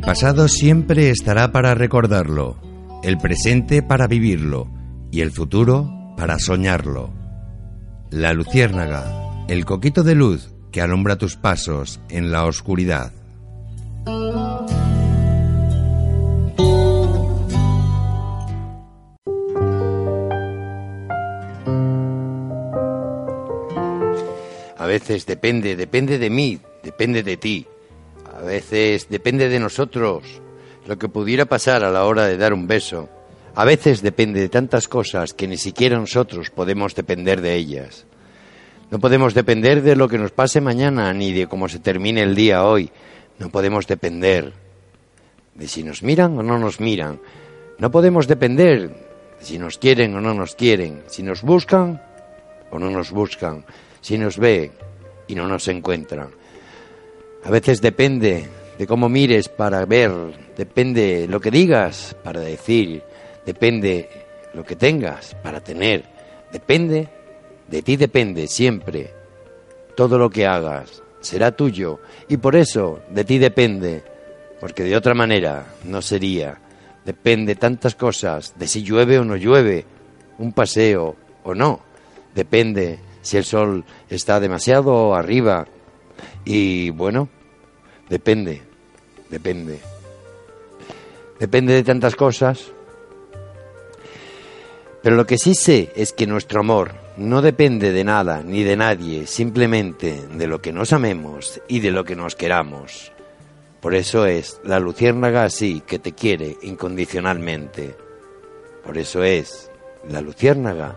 pasado 0.06 0.46
siempre 0.46 1.10
estará 1.10 1.50
para 1.50 1.74
recordarlo, 1.74 2.56
el 3.02 3.18
presente 3.18 3.82
para 3.82 4.06
vivirlo 4.06 4.68
y 5.10 5.20
el 5.20 5.32
futuro 5.32 6.14
para 6.16 6.38
soñarlo. 6.38 7.10
La 8.10 8.32
luciérnaga, 8.32 9.44
el 9.48 9.64
coquito 9.64 10.04
de 10.04 10.14
luz 10.14 10.54
que 10.70 10.80
alumbra 10.80 11.16
tus 11.16 11.34
pasos 11.34 11.98
en 12.08 12.30
la 12.30 12.44
oscuridad. 12.44 13.10
A 24.78 24.86
veces 24.86 25.26
depende, 25.26 25.74
depende 25.74 26.20
de 26.20 26.30
mí, 26.30 26.60
depende 26.84 27.24
de 27.24 27.36
ti. 27.36 27.66
A 28.36 28.42
veces 28.42 29.08
depende 29.08 29.48
de 29.48 29.58
nosotros 29.58 30.42
lo 30.86 30.98
que 30.98 31.08
pudiera 31.08 31.46
pasar 31.46 31.84
a 31.84 31.90
la 31.90 32.04
hora 32.04 32.26
de 32.26 32.36
dar 32.36 32.52
un 32.52 32.66
beso. 32.66 33.08
A 33.54 33.64
veces 33.64 34.02
depende 34.02 34.40
de 34.40 34.50
tantas 34.50 34.88
cosas 34.88 35.32
que 35.32 35.48
ni 35.48 35.56
siquiera 35.56 35.98
nosotros 35.98 36.50
podemos 36.50 36.94
depender 36.94 37.40
de 37.40 37.54
ellas. 37.54 38.04
No 38.90 38.98
podemos 38.98 39.32
depender 39.32 39.80
de 39.80 39.96
lo 39.96 40.06
que 40.06 40.18
nos 40.18 40.32
pase 40.32 40.60
mañana 40.60 41.14
ni 41.14 41.32
de 41.32 41.46
cómo 41.46 41.66
se 41.66 41.78
termine 41.78 42.22
el 42.22 42.34
día 42.34 42.64
hoy. 42.64 42.90
No 43.38 43.48
podemos 43.48 43.86
depender 43.86 44.52
de 45.54 45.66
si 45.66 45.82
nos 45.82 46.02
miran 46.02 46.36
o 46.38 46.42
no 46.42 46.58
nos 46.58 46.78
miran. 46.78 47.18
No 47.78 47.90
podemos 47.90 48.28
depender 48.28 48.90
de 49.38 49.44
si 49.46 49.58
nos 49.58 49.78
quieren 49.78 50.14
o 50.14 50.20
no 50.20 50.34
nos 50.34 50.56
quieren, 50.56 51.02
si 51.06 51.22
nos 51.22 51.40
buscan 51.40 52.02
o 52.70 52.78
no 52.78 52.90
nos 52.90 53.12
buscan, 53.12 53.64
si 54.02 54.18
nos 54.18 54.36
ve 54.36 54.72
y 55.26 55.34
no 55.34 55.48
nos 55.48 55.68
encuentran. 55.68 56.28
A 57.46 57.50
veces 57.50 57.80
depende 57.80 58.48
de 58.76 58.86
cómo 58.88 59.08
mires 59.08 59.48
para 59.48 59.86
ver, 59.86 60.10
depende 60.56 61.28
lo 61.28 61.38
que 61.38 61.52
digas 61.52 62.16
para 62.24 62.40
decir, 62.40 63.04
depende 63.46 64.10
lo 64.52 64.64
que 64.64 64.74
tengas 64.74 65.36
para 65.44 65.60
tener, 65.60 66.02
depende, 66.50 67.08
de 67.68 67.82
ti 67.82 67.96
depende 67.96 68.48
siempre. 68.48 69.12
Todo 69.94 70.18
lo 70.18 70.28
que 70.28 70.44
hagas 70.44 71.04
será 71.20 71.52
tuyo 71.52 72.00
y 72.28 72.36
por 72.38 72.56
eso 72.56 72.98
de 73.10 73.24
ti 73.24 73.38
depende 73.38 74.02
porque 74.60 74.82
de 74.82 74.96
otra 74.96 75.14
manera 75.14 75.66
no 75.84 76.02
sería. 76.02 76.58
Depende 77.04 77.54
tantas 77.54 77.94
cosas, 77.94 78.54
de 78.58 78.66
si 78.66 78.82
llueve 78.82 79.20
o 79.20 79.24
no 79.24 79.36
llueve, 79.36 79.84
un 80.38 80.52
paseo 80.52 81.14
o 81.44 81.54
no. 81.54 81.78
Depende 82.34 82.98
si 83.22 83.36
el 83.36 83.44
sol 83.44 83.84
está 84.10 84.40
demasiado 84.40 85.14
arriba. 85.14 85.68
Y 86.44 86.90
bueno, 86.90 87.28
depende, 88.08 88.62
depende. 89.30 89.80
Depende 91.38 91.74
de 91.74 91.82
tantas 91.82 92.16
cosas. 92.16 92.72
Pero 95.02 95.16
lo 95.16 95.26
que 95.26 95.38
sí 95.38 95.54
sé 95.54 95.92
es 95.94 96.12
que 96.12 96.26
nuestro 96.26 96.60
amor 96.60 96.94
no 97.16 97.40
depende 97.40 97.92
de 97.92 98.04
nada 98.04 98.42
ni 98.42 98.64
de 98.64 98.76
nadie, 98.76 99.26
simplemente 99.26 100.26
de 100.32 100.46
lo 100.46 100.60
que 100.60 100.72
nos 100.72 100.92
amemos 100.92 101.60
y 101.68 101.80
de 101.80 101.90
lo 101.90 102.04
que 102.04 102.16
nos 102.16 102.34
queramos. 102.34 103.12
Por 103.80 103.94
eso 103.94 104.26
es 104.26 104.60
la 104.64 104.80
luciérnaga 104.80 105.44
así 105.44 105.80
que 105.86 105.98
te 105.98 106.12
quiere 106.12 106.56
incondicionalmente. 106.62 107.94
Por 108.84 108.98
eso 108.98 109.22
es 109.22 109.70
la 110.08 110.20
luciérnaga, 110.20 110.96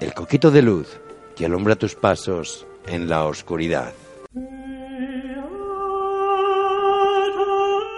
el 0.00 0.12
coquito 0.12 0.50
de 0.50 0.62
luz 0.62 0.98
que 1.34 1.46
alumbra 1.46 1.76
tus 1.76 1.94
pasos 1.94 2.66
en 2.86 3.08
la 3.08 3.24
oscuridad. 3.24 3.92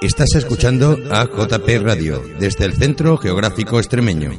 Estás 0.00 0.32
escuchando 0.37 0.96
a 1.11 1.24
JP 1.24 1.82
Radio 1.82 2.22
desde 2.38 2.66
el 2.66 2.74
Centro 2.74 3.16
Geográfico 3.16 3.80
Extremeño. 3.80 4.30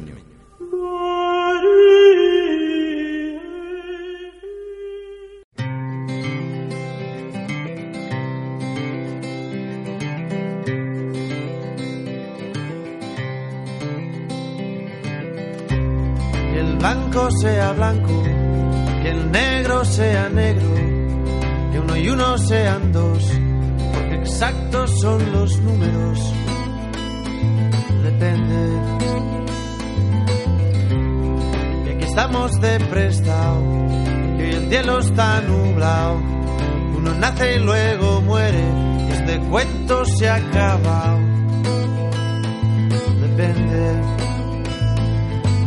Que 16.52 16.58
el 16.58 16.76
blanco 16.78 17.28
sea 17.42 17.72
blanco, 17.72 18.22
que 19.02 19.10
el 19.10 19.30
negro 19.30 19.84
sea 19.84 20.30
negro, 20.30 20.74
que 21.70 21.80
uno 21.80 21.96
y 21.98 22.08
uno 22.08 22.38
sean 22.38 22.92
dos, 22.92 23.39
exactos 24.40 24.98
son 25.02 25.32
los 25.32 25.60
números. 25.60 26.18
Depende. 28.02 28.80
Y 31.84 31.88
aquí 31.90 32.04
estamos 32.04 32.58
de 32.62 32.80
prestado, 32.80 33.60
que 34.38 34.44
hoy 34.44 34.50
el 34.54 34.68
cielo 34.70 34.98
está 35.00 35.42
nublado. 35.42 36.22
Uno 36.96 37.12
nace 37.18 37.56
y 37.56 37.58
luego 37.58 38.22
muere, 38.22 38.64
y 39.08 39.12
este 39.12 39.40
cuento 39.50 40.06
se 40.06 40.30
ha 40.30 40.36
acabado. 40.36 41.18
Depende 43.20 44.20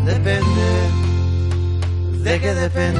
depende, 0.05 0.69
de 2.23 2.39
qué 2.41 2.53
depende, 2.55 2.99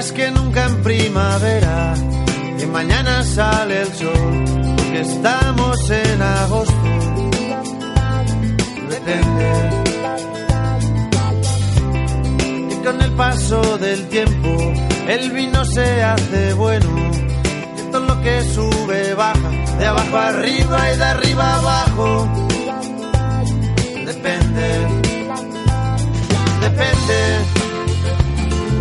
más 0.00 0.12
que 0.12 0.30
nunca 0.30 0.66
en 0.66 0.82
primavera. 0.82 1.94
Y 2.58 2.64
mañana 2.66 3.22
sale 3.22 3.82
el 3.82 3.92
sol, 3.92 4.44
porque 4.76 5.00
estamos 5.00 5.90
en 5.90 6.22
agosto. 6.22 6.90
Depende. 8.94 9.48
Y 12.72 12.76
con 12.84 13.02
el 13.02 13.12
paso 13.12 13.60
del 13.76 14.08
tiempo, 14.08 14.72
el 15.06 15.30
vino 15.32 15.64
se 15.66 16.02
hace 16.02 16.54
bueno. 16.54 16.90
Y 17.78 17.92
todo 17.92 18.06
lo 18.06 18.22
que 18.22 18.42
sube 18.54 19.12
baja, 19.12 19.50
de 19.78 19.86
abajo 19.86 20.16
arriba 20.16 20.92
y 20.92 20.96
de 20.96 21.04
arriba 21.04 21.56
abajo. 21.56 22.28
Depende 24.06 25.10
depende, 26.60 27.18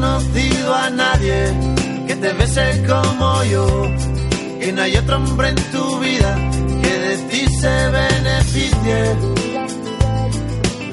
Conocido 0.00 0.74
a 0.74 0.88
nadie 0.88 1.52
que 2.06 2.16
te 2.16 2.32
bese 2.32 2.82
como 2.88 3.44
yo, 3.44 3.66
que 4.58 4.72
no 4.72 4.80
hay 4.82 4.96
otro 4.96 5.16
hombre 5.16 5.50
en 5.50 5.56
tu 5.56 6.00
vida 6.00 6.34
que 6.82 6.92
de 7.06 7.16
ti 7.28 7.42
se 7.60 7.74
beneficie. 7.98 8.98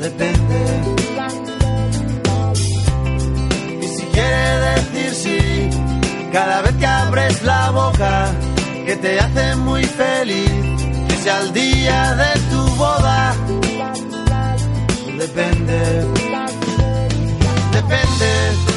Depende. 0.01 0.59
Y 3.81 3.87
si 3.95 4.03
quiere 4.07 4.57
decir 4.75 5.11
sí, 5.23 5.69
cada 6.33 6.61
vez 6.63 6.75
que 6.75 6.85
abres 6.85 7.43
la 7.43 7.71
boca, 7.71 8.29
que 8.85 8.95
te 8.97 9.19
hace 9.21 9.55
muy 9.55 9.85
feliz, 9.85 10.51
que 11.07 11.15
sea 11.23 11.39
el 11.43 11.53
día 11.53 12.15
de 12.15 12.39
tu 12.51 12.61
boda. 12.75 13.35
Depende 15.17 16.47
depende, 17.77 18.76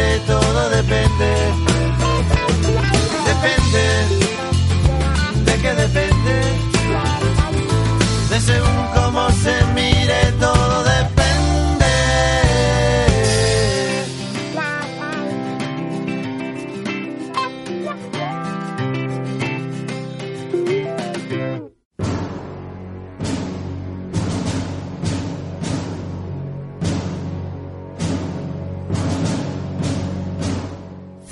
depende, 0.00 0.20
todo 0.26 0.70
depende. 0.70 1.28
Depende, 3.26 3.84
¿de 5.44 5.54
qué 5.62 5.74
depende? 5.74 6.34
De 8.30 8.40
según 8.40 8.86
cómo 8.94 9.30
se 9.30 9.64
mira. 9.74 9.79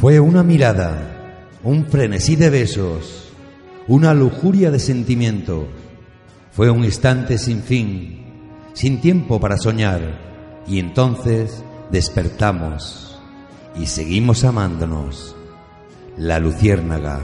Fue 0.08 0.20
una 0.20 0.42
mirada, 0.42 1.52
un 1.62 1.84
frenesí 1.84 2.34
de 2.34 2.48
besos, 2.48 3.28
una 3.88 4.14
lujuria 4.14 4.70
de 4.70 4.78
sentimientos. 4.78 5.66
Fue 6.50 6.70
un 6.70 6.82
instante 6.82 7.36
sin 7.36 7.60
fin, 7.60 8.24
sin 8.72 9.02
tiempo 9.02 9.38
para 9.38 9.58
soñar, 9.58 10.62
y 10.66 10.78
entonces 10.78 11.62
despertamos 11.92 13.20
y 13.78 13.84
seguimos 13.84 14.44
amándonos. 14.44 15.36
La 16.16 16.38
luciérnaga, 16.38 17.20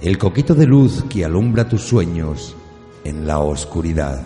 el 0.00 0.16
coquito 0.16 0.54
de 0.54 0.66
luz 0.66 1.02
que 1.10 1.24
alumbra 1.24 1.68
tus 1.68 1.82
sueños 1.82 2.54
en 3.02 3.26
la 3.26 3.40
oscuridad. 3.40 4.24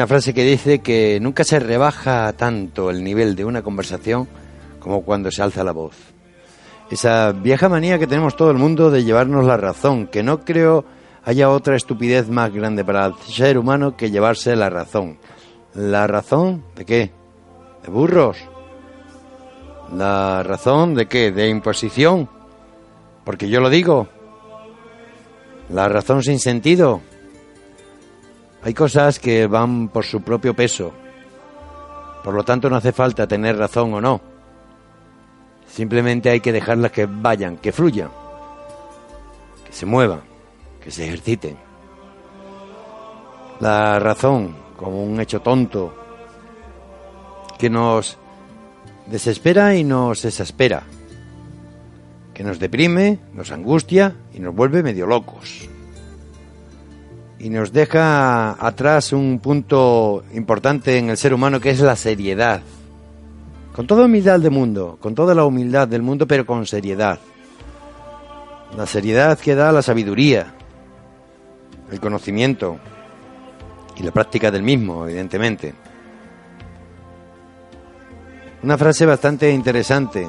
Una 0.00 0.06
frase 0.06 0.32
que 0.32 0.44
dice 0.44 0.78
que 0.78 1.18
nunca 1.20 1.44
se 1.44 1.60
rebaja 1.60 2.32
tanto 2.32 2.88
el 2.88 3.04
nivel 3.04 3.36
de 3.36 3.44
una 3.44 3.60
conversación 3.60 4.26
como 4.78 5.02
cuando 5.02 5.30
se 5.30 5.42
alza 5.42 5.62
la 5.62 5.72
voz. 5.72 5.94
Esa 6.90 7.32
vieja 7.32 7.68
manía 7.68 7.98
que 7.98 8.06
tenemos 8.06 8.34
todo 8.34 8.50
el 8.50 8.56
mundo 8.56 8.90
de 8.90 9.04
llevarnos 9.04 9.44
la 9.44 9.58
razón, 9.58 10.06
que 10.06 10.22
no 10.22 10.40
creo 10.40 10.86
haya 11.22 11.50
otra 11.50 11.76
estupidez 11.76 12.30
más 12.30 12.50
grande 12.50 12.82
para 12.82 13.04
el 13.04 13.14
ser 13.26 13.58
humano 13.58 13.94
que 13.94 14.10
llevarse 14.10 14.56
la 14.56 14.70
razón. 14.70 15.18
¿La 15.74 16.06
razón 16.06 16.64
de 16.76 16.86
qué? 16.86 17.10
¿De 17.82 17.90
burros? 17.90 18.38
¿La 19.94 20.42
razón 20.42 20.94
de 20.94 21.08
qué? 21.08 21.30
¿De 21.30 21.46
imposición? 21.50 22.26
Porque 23.22 23.50
yo 23.50 23.60
lo 23.60 23.68
digo. 23.68 24.08
¿La 25.68 25.90
razón 25.90 26.22
sin 26.22 26.38
sentido? 26.38 27.02
Hay 28.62 28.74
cosas 28.74 29.18
que 29.18 29.46
van 29.46 29.88
por 29.88 30.04
su 30.04 30.20
propio 30.20 30.54
peso. 30.54 30.92
Por 32.22 32.34
lo 32.34 32.44
tanto, 32.44 32.68
no 32.68 32.76
hace 32.76 32.92
falta 32.92 33.26
tener 33.26 33.56
razón 33.56 33.94
o 33.94 34.00
no. 34.00 34.20
Simplemente 35.66 36.28
hay 36.28 36.40
que 36.40 36.52
dejarlas 36.52 36.92
que 36.92 37.06
vayan, 37.06 37.56
que 37.56 37.72
fluyan, 37.72 38.10
que 39.64 39.72
se 39.72 39.86
muevan, 39.86 40.20
que 40.82 40.90
se 40.90 41.06
ejerciten. 41.06 41.56
La 43.60 43.98
razón, 43.98 44.54
como 44.76 45.02
un 45.04 45.20
hecho 45.20 45.40
tonto, 45.40 45.94
que 47.58 47.70
nos 47.70 48.18
desespera 49.06 49.74
y 49.74 49.84
nos 49.84 50.24
exaspera, 50.24 50.82
que 52.34 52.44
nos 52.44 52.58
deprime, 52.58 53.20
nos 53.32 53.52
angustia 53.52 54.16
y 54.34 54.40
nos 54.40 54.54
vuelve 54.54 54.82
medio 54.82 55.06
locos 55.06 55.68
y 57.40 57.48
nos 57.48 57.72
deja 57.72 58.52
atrás 58.64 59.14
un 59.14 59.38
punto 59.38 60.24
importante 60.34 60.98
en 60.98 61.08
el 61.08 61.16
ser 61.16 61.32
humano 61.32 61.58
que 61.58 61.70
es 61.70 61.80
la 61.80 61.96
seriedad. 61.96 62.60
Con 63.74 63.86
toda 63.86 64.04
humildad 64.04 64.38
del 64.40 64.50
mundo, 64.50 64.98
con 65.00 65.14
toda 65.14 65.34
la 65.34 65.46
humildad 65.46 65.88
del 65.88 66.02
mundo, 66.02 66.26
pero 66.26 66.44
con 66.44 66.66
seriedad. 66.66 67.18
La 68.76 68.86
seriedad 68.86 69.38
que 69.38 69.54
da 69.54 69.72
la 69.72 69.80
sabiduría, 69.80 70.52
el 71.90 71.98
conocimiento 71.98 72.78
y 73.96 74.02
la 74.02 74.10
práctica 74.10 74.50
del 74.50 74.62
mismo, 74.62 75.06
evidentemente. 75.06 75.72
Una 78.62 78.76
frase 78.76 79.06
bastante 79.06 79.50
interesante 79.50 80.28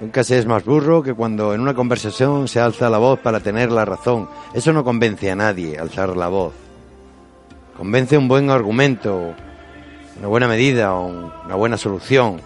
Nunca 0.00 0.22
se 0.22 0.38
es 0.38 0.46
más 0.46 0.64
burro 0.64 1.02
que 1.02 1.14
cuando 1.14 1.54
en 1.54 1.60
una 1.60 1.74
conversación 1.74 2.46
se 2.46 2.60
alza 2.60 2.88
la 2.88 2.98
voz 2.98 3.18
para 3.18 3.40
tener 3.40 3.72
la 3.72 3.84
razón. 3.84 4.28
Eso 4.54 4.72
no 4.72 4.84
convence 4.84 5.28
a 5.30 5.34
nadie, 5.34 5.76
alzar 5.76 6.16
la 6.16 6.28
voz. 6.28 6.52
Convence 7.76 8.16
un 8.16 8.28
buen 8.28 8.50
argumento, 8.50 9.34
una 10.18 10.28
buena 10.28 10.46
medida 10.46 10.94
o 10.94 11.06
una 11.06 11.54
buena 11.56 11.76
solución. 11.76 12.40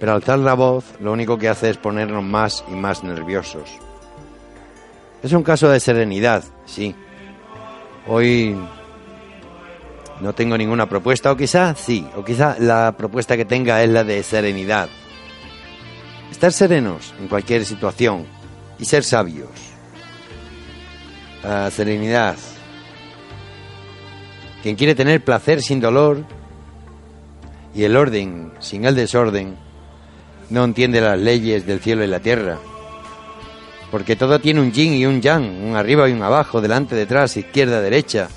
Pero 0.00 0.14
alzar 0.14 0.40
la 0.40 0.54
voz 0.54 0.84
lo 1.00 1.12
único 1.12 1.38
que 1.38 1.48
hace 1.48 1.70
es 1.70 1.76
ponernos 1.76 2.24
más 2.24 2.64
y 2.68 2.72
más 2.72 3.04
nerviosos. 3.04 3.70
Es 5.22 5.32
un 5.32 5.44
caso 5.44 5.68
de 5.68 5.78
serenidad, 5.78 6.42
sí. 6.64 6.96
Hoy 8.08 8.56
no 10.20 10.32
tengo 10.32 10.58
ninguna 10.58 10.88
propuesta, 10.88 11.30
o 11.30 11.36
quizá 11.36 11.74
sí, 11.76 12.08
o 12.16 12.24
quizá 12.24 12.56
la 12.58 12.94
propuesta 12.96 13.36
que 13.36 13.44
tenga 13.44 13.82
es 13.82 13.90
la 13.90 14.02
de 14.02 14.22
serenidad. 14.22 14.88
Estar 16.30 16.52
serenos 16.52 17.12
en 17.20 17.28
cualquier 17.28 17.64
situación 17.64 18.24
y 18.78 18.84
ser 18.84 19.04
sabios. 19.04 19.48
La 21.42 21.70
serenidad. 21.70 22.36
Quien 24.62 24.76
quiere 24.76 24.94
tener 24.94 25.24
placer 25.24 25.62
sin 25.62 25.80
dolor 25.80 26.24
y 27.74 27.84
el 27.84 27.96
orden 27.96 28.52
sin 28.58 28.84
el 28.84 28.94
desorden, 28.94 29.56
no 30.50 30.64
entiende 30.64 31.00
las 31.00 31.18
leyes 31.18 31.66
del 31.66 31.80
cielo 31.80 32.04
y 32.04 32.08
la 32.08 32.20
tierra. 32.20 32.58
Porque 33.90 34.16
todo 34.16 34.38
tiene 34.38 34.60
un 34.60 34.72
yin 34.72 34.94
y 34.94 35.06
un 35.06 35.20
yang, 35.20 35.64
un 35.64 35.76
arriba 35.76 36.08
y 36.08 36.12
un 36.12 36.22
abajo, 36.22 36.60
delante, 36.60 36.94
detrás, 36.94 37.36
izquierda, 37.36 37.80
derecha. 37.80 38.28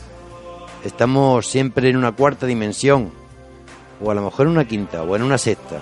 Estamos 0.84 1.48
siempre 1.48 1.90
en 1.90 1.98
una 1.98 2.12
cuarta 2.12 2.46
dimensión, 2.46 3.12
o 4.02 4.10
a 4.10 4.16
lo 4.16 4.24
mejor 4.24 4.48
en 4.48 4.54
una 4.54 4.68
quinta, 4.68 5.04
o 5.04 5.16
en 5.16 5.24
una 5.24 5.38
sexta. 5.38 5.82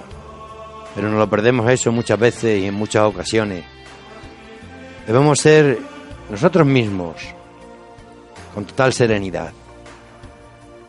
Pero 0.95 1.09
nos 1.09 1.19
lo 1.19 1.29
perdemos 1.29 1.69
eso 1.69 1.91
muchas 1.91 2.19
veces 2.19 2.61
y 2.61 2.65
en 2.65 2.73
muchas 2.73 3.03
ocasiones. 3.03 3.63
Debemos 5.07 5.39
ser 5.39 5.79
nosotros 6.29 6.65
mismos, 6.65 7.15
con 8.53 8.65
total 8.65 8.93
serenidad. 8.93 9.51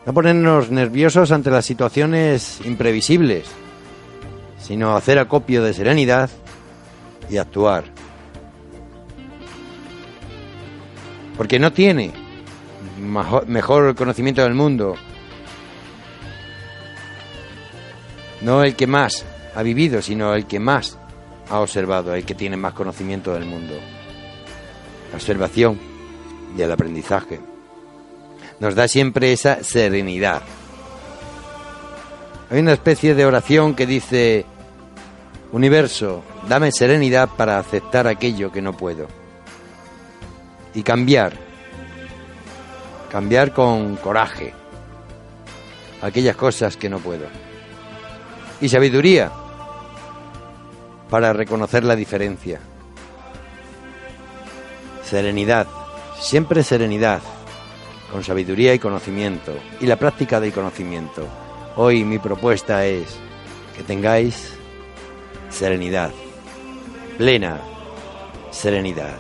No 0.05 0.13
ponernos 0.13 0.71
nerviosos 0.71 1.31
ante 1.31 1.51
las 1.51 1.65
situaciones 1.65 2.61
imprevisibles, 2.65 3.47
sino 4.59 4.97
hacer 4.97 5.19
acopio 5.19 5.63
de 5.63 5.75
serenidad 5.75 6.31
y 7.31 7.37
actuar. 7.37 7.85
Porque 11.37 11.59
no 11.59 11.73
tiene 11.73 12.13
mejor 13.47 13.95
conocimiento 13.95 14.43
del 14.43 14.55
mundo, 14.55 14.95
no 18.41 18.63
el 18.65 18.77
que 18.77 18.87
más, 18.87 19.25
ha 19.55 19.63
vivido, 19.63 20.03
sino 20.03 20.35
el 20.35 20.47
que 20.47 20.61
más 20.61 20.99
ha 21.51 21.61
observado, 21.61 22.15
el 22.15 22.25
que 22.25 22.35
tiene 22.35 22.57
más 22.57 22.73
conocimiento 22.75 23.33
del 23.35 23.45
mundo. 23.45 23.75
La 25.11 25.17
observación 25.17 25.79
y 26.57 26.63
el 26.63 26.73
aprendizaje 26.73 27.41
nos 28.61 28.75
da 28.75 28.89
siempre 28.89 29.33
esa 29.33 29.63
serenidad. 29.65 30.43
Hay 32.51 32.61
una 32.61 32.75
especie 32.75 33.15
de 33.15 33.27
oración 33.27 33.75
que 33.75 33.87
dice, 33.87 34.47
universo, 35.53 36.23
dame 36.49 36.71
serenidad 36.71 37.29
para 37.37 37.59
aceptar 37.59 38.07
aquello 38.07 38.53
que 38.53 38.63
no 38.63 38.77
puedo. 38.77 39.09
Y 40.75 40.83
cambiar, 40.83 41.33
cambiar 43.11 43.53
con 43.53 43.97
coraje 43.97 44.55
aquellas 46.01 46.37
cosas 46.37 46.77
que 46.77 46.89
no 46.89 46.99
puedo. 46.99 47.27
Y 48.61 48.69
sabiduría 48.69 49.31
para 51.13 51.35
reconocer 51.35 51.85
la 51.85 51.95
diferencia. 51.95 52.59
Serenidad, 55.05 55.67
siempre 56.19 56.63
serenidad, 56.63 57.21
con 58.11 58.25
sabiduría 58.25 58.73
y 58.73 58.79
conocimiento, 58.79 59.53
y 59.79 59.85
la 59.85 59.97
práctica 59.97 60.41
del 60.41 60.55
conocimiento. 60.55 61.29
Hoy 61.77 62.03
mi 62.03 62.19
propuesta 62.19 62.87
es 62.87 63.19
que 63.77 63.83
tengáis 63.83 64.55
serenidad, 65.51 66.13
plena 67.19 67.61
serenidad. 68.51 69.19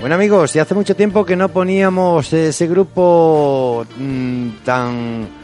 Bueno 0.00 0.14
amigos, 0.14 0.56
y 0.56 0.60
hace 0.60 0.74
mucho 0.74 0.96
tiempo 0.96 1.26
que 1.26 1.36
no 1.36 1.50
poníamos 1.50 2.32
ese 2.32 2.66
grupo 2.66 3.84
mm, 3.98 4.48
tan 4.64 5.39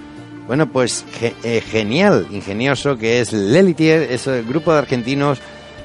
bueno, 0.46 0.70
pues 0.70 1.04
eh, 1.20 1.60
genial, 1.60 2.28
ingenioso, 2.30 2.96
que 2.96 3.20
es 3.20 3.32
Lelitier, 3.32 4.02
es 4.02 4.26
el 4.26 4.44
grupo 4.44 4.72
de 4.72 4.78
argentinos 4.78 5.40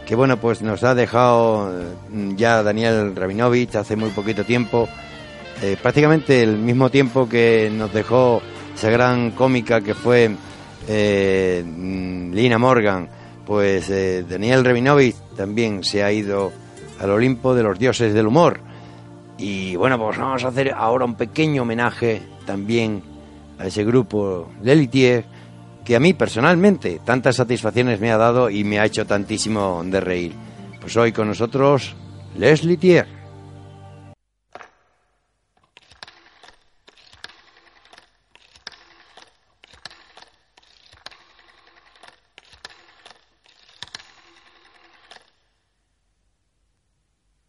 que, 0.06 0.16
bueno, 0.16 0.38
pues 0.38 0.62
nos 0.62 0.84
ha 0.84 0.94
dejado 0.94 1.72
mm, 2.10 2.36
ya 2.36 2.62
Daniel 2.62 3.16
Rabinovich 3.16 3.76
hace 3.76 3.96
muy 3.96 4.10
poquito 4.10 4.44
tiempo, 4.44 4.88
eh, 5.64 5.78
prácticamente 5.82 6.44
el 6.44 6.58
mismo 6.58 6.90
tiempo 6.90 7.28
que 7.28 7.72
nos 7.74 7.92
dejó 7.92 8.42
esa 8.76 8.90
gran 8.90 9.32
cómica 9.32 9.82
que 9.82 9.96
fue 9.96 10.30
eh, 10.88 11.64
mm, 11.66 12.34
Lina 12.34 12.60
Morgan, 12.60 13.10
pues 13.46 13.92
Daniel 14.30 14.64
Rabinovich 14.64 15.16
también 15.36 15.84
se 15.84 16.04
ha 16.04 16.12
ido 16.12 16.52
al 17.00 17.10
Olimpo 17.10 17.56
de 17.56 17.64
los 17.64 17.80
dioses 17.80 18.14
del 18.14 18.28
humor. 18.28 18.62
Y 19.38 19.76
bueno, 19.76 19.98
pues 19.98 20.18
vamos 20.20 20.44
a 20.46 20.50
hacer 20.50 20.72
ahora 20.72 21.04
un 21.04 21.16
pequeño 21.16 21.64
homenaje 21.64 22.22
también 22.46 23.11
a 23.62 23.68
ese 23.68 23.84
grupo 23.84 24.52
Lelitier 24.64 25.24
que 25.86 25.96
a 25.96 26.00
mí 26.00 26.14
personalmente 26.14 27.00
tantas 27.06 27.36
satisfacciones 27.36 28.00
me 28.00 28.12
ha 28.12 28.18
dado 28.18 28.50
y 28.50 28.64
me 28.64 28.80
ha 28.80 28.86
hecho 28.86 29.06
tantísimo 29.06 29.84
de 29.86 30.02
reír. 30.02 30.34
Pues 30.80 30.98
hoy 30.98 31.12
con 31.12 31.28
nosotros 31.28 31.96
Leslie 32.36 32.78
Thier. 32.78 33.08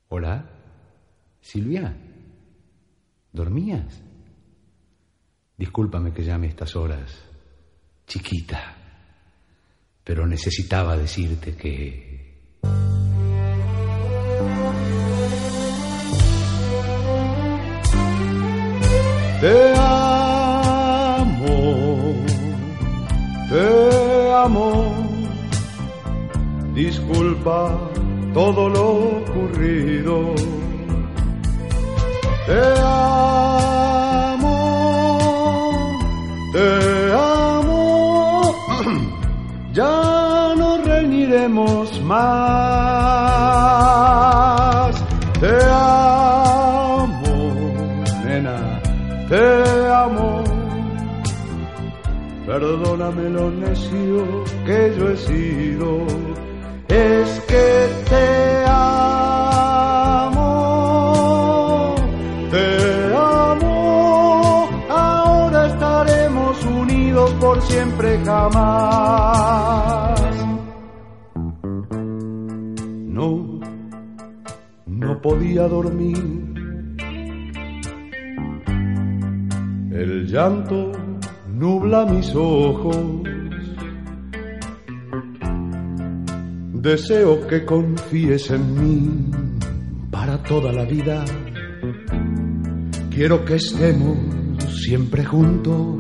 Hola, 0.09 0.45
Silvia, 1.41 1.97
¿dormías? 3.33 4.12
Discúlpame 5.57 6.13
que 6.13 6.25
llame 6.25 6.47
a 6.47 6.51
estas 6.51 6.75
horas, 6.77 7.13
chiquita, 8.07 8.77
pero 10.05 10.27
necesitaba 10.27 10.97
decirte 10.97 11.55
que... 11.55 12.13
Te 19.41 19.75
amo, 19.77 21.45
te 23.49 24.33
amo, 24.33 24.95
disculpa 26.75 27.91
todo 28.33 28.69
lo 28.69 29.19
ocurrido. 29.19 30.35
Te 32.47 32.63
amo, 32.79 33.92
te 36.53 37.13
amo, 37.13 38.55
ya 39.73 40.55
no 40.57 40.79
reñiremos 40.79 42.01
más. 42.03 42.23
Te 45.41 45.55
amo, 45.71 47.37
nena, 48.25 48.59
te 49.29 49.45
amo. 50.05 50.45
Perdóname 52.47 53.31
lo 53.31 53.51
necio 53.51 54.45
que 54.67 54.95
yo 54.99 55.09
he 55.11 55.17
sido 55.17 56.07
es 56.89 57.41
que 57.49 57.89
te 58.11 58.65
amo, 58.67 59.32
por 67.43 67.61
siempre 67.63 68.21
jamás. 68.25 70.21
No, 73.19 73.61
no 74.87 75.21
podía 75.21 75.67
dormir. 75.67 76.23
El 79.91 80.27
llanto 80.29 80.93
nubla 81.49 82.07
mis 82.07 82.33
ojos. 82.37 82.97
Deseo 86.75 87.45
que 87.49 87.65
confíes 87.65 88.51
en 88.53 88.65
mí 88.81 89.31
para 90.13 90.41
toda 90.45 90.73
la 90.73 90.85
vida. 90.85 91.25
Quiero 93.11 93.45
que 93.45 93.57
estemos 93.57 94.17
siempre 94.85 95.25
juntos, 95.25 95.92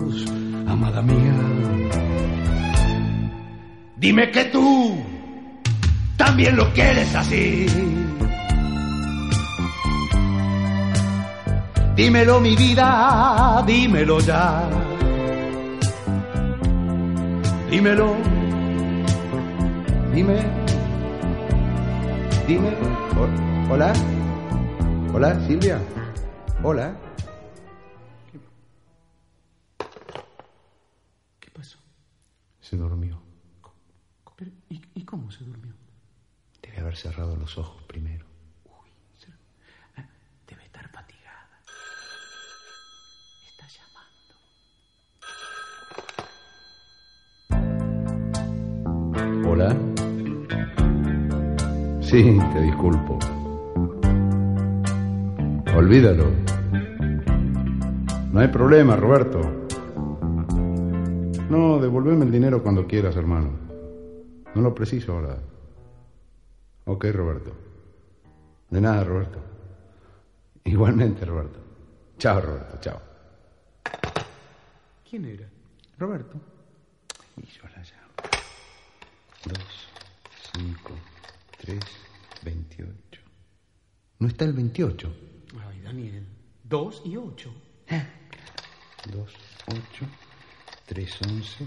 amada 0.82 1.02
mía. 1.02 1.34
Dime 3.96 4.30
que 4.32 4.44
tú 4.46 4.96
también 6.16 6.56
lo 6.56 6.72
quieres 6.72 7.14
así. 7.14 7.66
Dímelo 11.94 12.40
mi 12.40 12.56
vida, 12.56 13.62
dímelo 13.66 14.18
ya. 14.20 14.68
Dímelo, 17.70 18.16
dime. 20.12 20.38
Dime. 22.48 22.70
Ho- 23.16 23.72
Hola. 23.72 23.92
Hola, 25.14 25.38
Silvia. 25.46 25.78
Hola. 26.62 26.92
Se 32.72 32.78
durmió. 32.78 33.20
Pero, 34.34 34.50
¿y, 34.70 34.80
y 34.94 35.04
cómo 35.04 35.30
se 35.30 35.44
durmió? 35.44 35.74
Debe 36.62 36.78
haber 36.80 36.96
cerrado 36.96 37.36
los 37.36 37.58
ojos 37.58 37.82
primero. 37.82 38.24
Ah, 39.94 40.06
Debe 40.48 40.64
estar 40.64 40.88
fatigada. 40.88 41.60
Está 43.46 43.66
llamando. 49.28 49.50
Hola. 49.50 49.76
Sí, 52.00 52.38
te 52.54 52.60
disculpo. 52.62 53.18
Olvídalo. 55.76 56.30
No 58.32 58.40
hay 58.40 58.48
problema, 58.48 58.96
Roberto. 58.96 59.61
No, 61.52 61.78
devolveme 61.78 62.24
el 62.24 62.32
dinero 62.32 62.62
cuando 62.62 62.86
quieras, 62.86 63.14
hermano. 63.14 63.50
No 64.54 64.62
lo 64.62 64.74
preciso 64.74 65.12
ahora. 65.12 65.36
Ok, 66.86 67.04
Roberto. 67.12 67.52
De 68.70 68.80
nada, 68.80 69.04
Roberto. 69.04 69.38
Igualmente, 70.64 71.26
Roberto. 71.26 71.58
Chao, 72.16 72.40
Roberto, 72.40 72.78
chao. 72.80 73.02
¿Quién 75.06 75.26
era? 75.26 75.46
Roberto. 75.98 76.40
Y 77.36 77.44
yo 77.44 77.64
la 77.64 77.82
llamo. 77.82 78.14
Dos, 79.44 79.88
cinco, 80.54 80.94
tres, 81.60 81.84
veintiocho. 82.42 83.20
No 84.20 84.26
está 84.26 84.46
el 84.46 84.54
veintiocho. 84.54 85.14
Ay, 85.68 85.82
Daniel. 85.82 86.26
Dos 86.64 87.02
y 87.04 87.18
ocho. 87.18 87.52
Dos, 89.12 89.34
ocho, 89.66 90.06
tres, 90.92 91.18
once. 91.22 91.64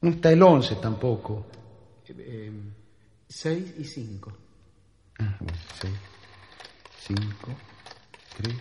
No 0.00 0.10
está 0.10 0.32
el 0.32 0.42
once 0.42 0.76
tampoco. 0.76 1.44
Eh, 2.08 2.14
eh, 2.18 2.52
seis 3.28 3.74
y 3.78 3.84
cinco. 3.84 4.32
Ah, 5.18 5.36
bueno, 5.40 5.58
seis, 5.78 5.94
cinco, 7.00 7.48
tres, 8.38 8.56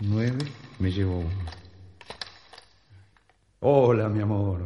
nueve. 0.00 0.38
Me 0.78 0.90
llevo 0.90 1.20
uno. 1.20 1.50
Hola, 3.60 4.08
mi 4.10 4.20
amor. 4.20 4.60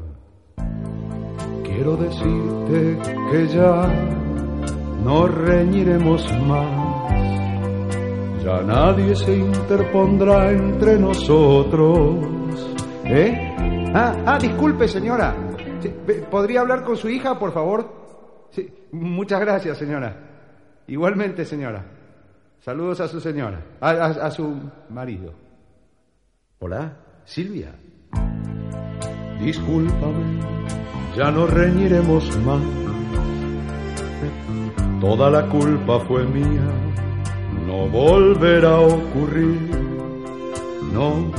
Quiero 1.63 1.97
decirte 1.97 2.99
que 3.31 3.49
ya 3.55 3.87
no 5.05 5.29
reñiremos 5.29 6.25
más. 6.49 6.89
Ya 8.43 8.63
nadie 8.63 9.15
se 9.15 9.37
interpondrá 9.37 10.51
entre 10.51 10.99
nosotros. 10.99 12.27
¿Eh? 13.05 13.48
Ah, 13.95 14.15
ah, 14.27 14.39
disculpe, 14.41 14.87
señora. 14.89 15.35
¿Podría 16.31 16.61
hablar 16.61 16.85
con 16.85 16.97
su 16.97 17.09
hija, 17.09 17.39
por 17.39 17.53
favor? 17.53 17.97
Muchas 18.93 19.41
gracias, 19.41 19.79
señora. 19.79 20.15
Igualmente, 20.87 21.45
señora. 21.45 21.85
Saludos 22.61 23.01
a 23.01 23.09
su 23.09 23.21
señora, 23.21 23.61
a, 23.81 23.91
a- 23.91 24.27
a 24.27 24.31
su 24.31 24.55
marido. 24.91 25.33
Hola, 26.59 26.97
Silvia. 27.25 27.73
Discúlpame, 29.41 30.41
ya 31.17 31.31
no 31.31 31.47
reñiremos 31.47 32.37
más. 32.45 32.61
Toda 35.01 35.31
la 35.31 35.47
culpa 35.49 36.01
fue 36.01 36.25
mía, 36.25 36.67
no 37.67 37.87
volverá 37.89 38.71
a 38.71 38.81
ocurrir. 38.81 39.71
No, 40.93 41.31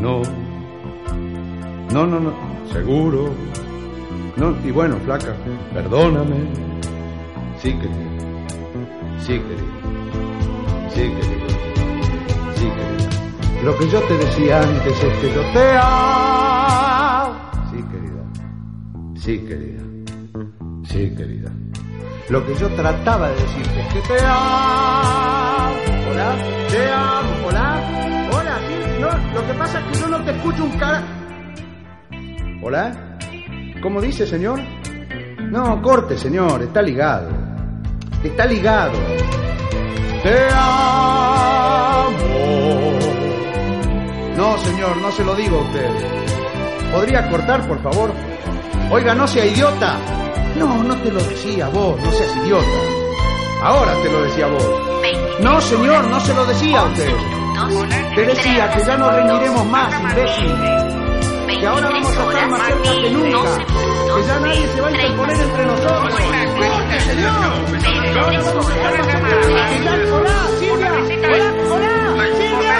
no, 0.00 0.22
No, 1.92 2.06
no, 2.06 2.18
no. 2.20 2.32
seguro, 2.72 3.30
No, 4.36 4.54
y 4.64 4.70
bueno, 4.72 4.96
flaca. 5.04 5.34
perdóname. 5.72 6.36
Sí, 7.62 7.72
querida. 7.72 7.96
Sí, 9.20 9.38
querida. 9.38 9.70
Sí, 10.90 11.02
querida. 11.02 11.48
Sí, 12.56 12.64
querida. 12.66 13.62
Lo 13.62 13.78
que 13.78 13.88
yo 13.88 14.00
te 14.02 14.18
decía 14.18 14.60
antes 14.60 14.92
es 15.04 15.14
que 15.20 15.34
yo 15.34 15.40
te 15.52 15.76
amo. 15.76 17.34
Sí, 17.70 17.84
querida. 17.92 18.22
Sí, 19.14 19.38
querida. 19.46 19.82
Sí, 20.84 21.14
querida. 21.16 21.50
Lo 22.28 22.44
que 22.46 22.54
yo 22.56 22.68
trataba 22.70 23.28
de 23.28 23.34
decirte 23.36 23.80
es 23.80 23.86
que 23.94 24.00
te 24.14 24.24
amo. 24.24 25.74
Hola, 26.10 26.34
te 26.70 26.92
amo. 26.92 27.30
Hola, 27.48 28.28
hola, 28.32 28.58
sí. 28.66 29.00
No, 29.00 29.08
lo 29.40 29.46
que 29.46 29.54
pasa 29.54 29.78
es 29.80 29.84
que 29.86 30.00
yo 30.00 30.08
no 30.08 30.24
te 30.24 30.30
escucho 30.32 30.64
un 30.64 30.72
cara. 30.72 31.02
Hola. 32.66 33.18
¿Cómo 33.82 34.00
dice, 34.00 34.26
señor? 34.26 34.58
No, 35.50 35.82
corte, 35.82 36.16
señor, 36.16 36.62
está 36.62 36.80
ligado. 36.80 37.28
Está 38.22 38.46
ligado. 38.46 38.98
Te 40.22 40.48
amo. 40.50 42.16
No, 44.34 44.56
señor, 44.56 44.96
no 44.96 45.12
se 45.12 45.24
lo 45.26 45.34
digo 45.34 45.58
a 45.58 45.60
usted. 45.60 45.90
¿Podría 46.90 47.28
cortar, 47.28 47.68
por 47.68 47.82
favor? 47.82 48.10
Oiga, 48.90 49.14
no 49.14 49.26
sea 49.28 49.44
idiota. 49.44 49.98
No, 50.56 50.82
no 50.82 50.96
te 51.02 51.12
lo 51.12 51.22
decía 51.22 51.68
vos, 51.68 52.00
no 52.00 52.10
seas 52.12 52.34
idiota. 52.38 52.64
Ahora 53.62 53.92
te 54.02 54.10
lo 54.10 54.22
decía 54.22 54.46
vos. 54.46 54.66
No, 55.40 55.60
señor, 55.60 56.08
no 56.08 56.18
se 56.18 56.32
lo 56.32 56.46
decía 56.46 56.80
a 56.80 56.84
usted. 56.84 57.14
Te 58.14 58.24
decía 58.24 58.70
que 58.72 58.84
ya 58.86 58.96
no 58.96 59.10
reñiremos 59.10 59.66
más, 59.66 60.00
imbécil. 60.00 61.03
Que 61.64 61.68
ahora 61.70 61.88
vamos 61.88 62.06
a 62.06 62.10
estar 62.28 62.48
más 62.50 62.66
cerca 62.66 62.92
que 62.92 63.10
nunca. 63.10 63.56
Que 64.14 64.22
ya 64.26 64.38
nadie 64.40 64.66
se 64.68 64.80
va 64.82 64.88
a 64.88 64.90
interponer 64.90 65.36
entre 65.40 65.64
nosotros. 65.64 66.14
¡Corte, 66.14 67.00
señor! 67.00 67.32
Que 67.80 68.18
ahora 68.20 68.42
vamos 68.42 68.66
a 68.68 68.74
estar 68.74 68.98
más 68.98 69.06
cerca 69.06 69.14
que 69.14 69.46
nunca. 69.48 69.66
Que 69.70 69.78
ya- 69.80 70.12
¡Hola, 70.14 70.36
Silvia! 70.60 70.92
¡Hola, 71.24 71.48
hola! 71.72 72.36
¡Silvia! 72.36 72.74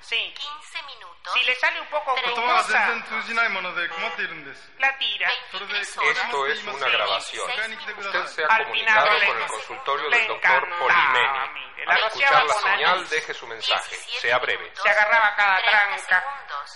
Sí. 0.00 0.16
15 0.34 0.40
minutos 0.40 0.67
si 1.38 1.44
le 1.44 1.54
sale 1.56 1.80
un 1.80 1.86
poco 1.88 2.14
grumosa, 2.14 2.94
la 4.78 4.98
tira. 4.98 5.30
Esto 5.52 6.46
es 6.46 6.64
una 6.64 6.88
grabación. 6.88 7.50
Usted 7.98 8.26
se 8.26 8.44
ha 8.44 8.58
comunicado 8.58 9.06
con 9.26 9.38
el 9.38 9.46
consultorio 9.46 10.10
del 10.10 10.28
doctor 10.28 10.78
Polimeni. 10.78 11.68
Al 11.86 11.98
escuchar 11.98 12.44
la 12.44 12.54
señal, 12.54 13.08
deje 13.08 13.34
su 13.34 13.46
mensaje. 13.46 13.96
Sea 13.96 14.38
breve. 14.38 14.72
Se 14.74 14.88
agarraba 14.88 15.34
cada 15.36 15.62
tranca. 15.62 16.24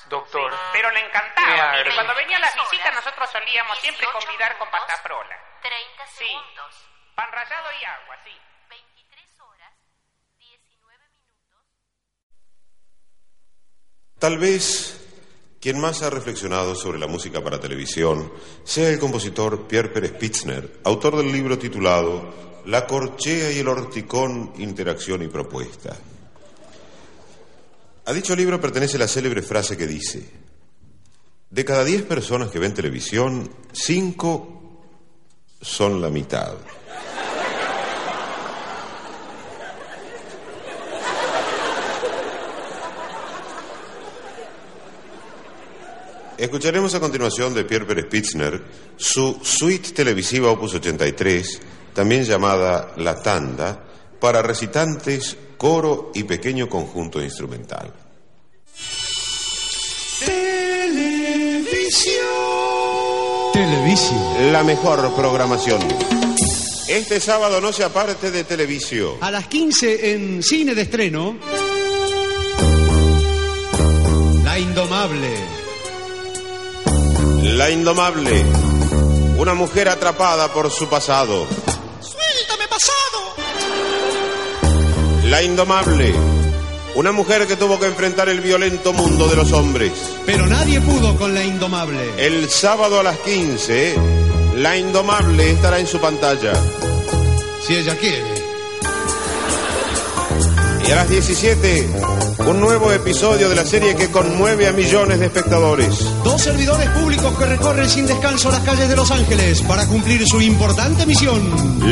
Doctor. 0.07 0.55
Pero 0.73 0.91
le 0.91 1.01
encantaba. 1.01 1.73
Mire, 1.73 1.95
cuando 1.95 2.15
venía 2.15 2.37
a 2.37 2.41
las 2.41 2.55
visitas, 2.55 2.95
nosotros 2.95 3.31
solíamos 3.31 3.79
siempre 3.79 4.07
convidar 4.07 4.57
con 4.59 4.71
pataprola. 4.71 5.37
30 5.63 6.07
segundos. 6.07 6.75
Sí. 6.75 6.89
Pan 7.15 7.31
rallado 7.31 7.73
y 7.81 7.85
agua, 7.85 8.17
sí. 8.25 8.41
Tal 14.23 14.39
vez 14.39 14.95
quien 15.61 15.81
más 15.81 16.03
ha 16.03 16.09
reflexionado 16.09 16.77
sobre 16.77 17.01
la 17.01 17.09
música 17.09 17.43
para 17.43 17.59
televisión 17.59 18.33
sea 18.63 18.89
el 18.89 19.01
compositor 19.01 19.67
Pierre 19.67 19.89
Pérez 19.89 20.13
Pitzner, 20.13 20.79
autor 20.85 21.17
del 21.17 21.33
libro 21.33 21.59
titulado 21.59 22.33
La 22.67 22.87
corchea 22.87 23.51
y 23.51 23.59
el 23.59 23.67
horticón, 23.67 24.53
interacción 24.59 25.25
y 25.25 25.27
propuesta. 25.27 25.97
A 28.05 28.13
dicho 28.13 28.37
libro 28.37 28.61
pertenece 28.61 28.97
la 28.97 29.09
célebre 29.09 29.43
frase 29.43 29.77
que 29.77 29.89
dice, 29.89 30.25
de 31.51 31.65
cada 31.65 31.83
diez 31.83 32.03
personas 32.03 32.49
que 32.53 32.61
ven 32.61 32.75
televisión, 32.75 33.51
cinco 33.73 34.85
son 35.61 36.01
la 36.01 36.11
mitad. 36.11 36.55
Escucharemos 46.43 46.93
a 46.97 46.99
continuación 46.99 47.55
de 47.55 47.63
Pierre 47.63 47.87
Pérez 47.87 48.07
Pitzner 48.07 48.61
su 48.97 49.39
suite 49.45 49.93
televisiva 49.93 50.51
Opus 50.51 50.75
83, 50.75 51.61
también 51.95 52.25
llamada 52.25 52.95
La 52.97 53.23
Tanda, 53.23 53.85
para 54.19 54.43
recitantes, 54.43 55.37
coro 55.57 56.11
y 56.13 56.25
pequeño 56.25 56.69
conjunto 56.69 57.23
instrumental. 57.23 57.93
Televisión. 63.53 64.53
La 64.53 64.65
mejor 64.65 65.15
programación. 65.15 65.81
Este 66.89 67.21
sábado 67.21 67.61
no 67.61 67.73
se 67.73 67.85
aparte 67.85 68.33
de 68.33 68.43
televisión. 68.43 69.15
A 69.21 69.31
las 69.31 69.47
15 69.47 70.11
en 70.11 70.43
cine 70.43 70.75
de 70.75 70.83
estreno. 70.83 71.37
La 74.43 74.59
Indomable. 74.59 75.62
La 77.43 77.71
Indomable. 77.71 78.45
Una 79.37 79.55
mujer 79.55 79.89
atrapada 79.89 80.53
por 80.53 80.71
su 80.71 80.89
pasado. 80.89 81.47
¡Suéltame 82.01 82.69
pasado! 82.69 83.35
La 85.25 85.43
Indomable. 85.43 86.15
Una 86.95 87.11
mujer 87.11 87.49
que 87.49 87.57
tuvo 87.57 87.81
que 87.81 87.87
enfrentar 87.87 88.29
el 88.29 88.41
violento 88.41 88.93
mundo 88.93 89.27
de 89.27 89.35
los 89.35 89.51
hombres. 89.53 89.93
Pero 90.25 90.47
nadie 90.47 90.81
pudo 90.81 91.17
con 91.17 91.35
la 91.35 91.43
Indomable. 91.43 92.13
El 92.17 92.49
sábado 92.49 93.01
a 93.01 93.03
las 93.03 93.19
15, 93.19 93.97
La 94.57 94.77
Indomable 94.77 95.51
estará 95.51 95.81
en 95.81 95.89
su 95.89 95.99
pantalla. 95.99 96.53
Si 97.67 97.75
ella 97.75 97.97
quiere. 97.97 98.32
Y 100.87 100.91
a 100.91 100.97
las 100.97 101.09
17, 101.09 101.89
un 102.47 102.61
nuevo 102.61 102.91
episodio 102.93 103.49
de 103.49 103.55
la 103.55 103.65
serie 103.65 103.95
que 103.95 104.11
conmueve 104.11 104.67
a 104.67 104.73
millones 104.73 105.21
de 105.21 105.27
espectadores. 105.27 105.99
Dos 106.25 106.43
servidores 106.43 106.89
públicos 106.91 107.39
que 107.39 107.47
recorren 107.47 107.89
sin 107.89 108.07
descanso 108.07 108.51
las 108.51 108.61
calles 108.61 108.89
de 108.89 108.97
Los 108.97 109.11
Ángeles 109.11 109.63
para 109.63 109.87
cumplir 109.87 110.27
su 110.27 110.41
importante 110.41 111.07
misión. 111.07 111.41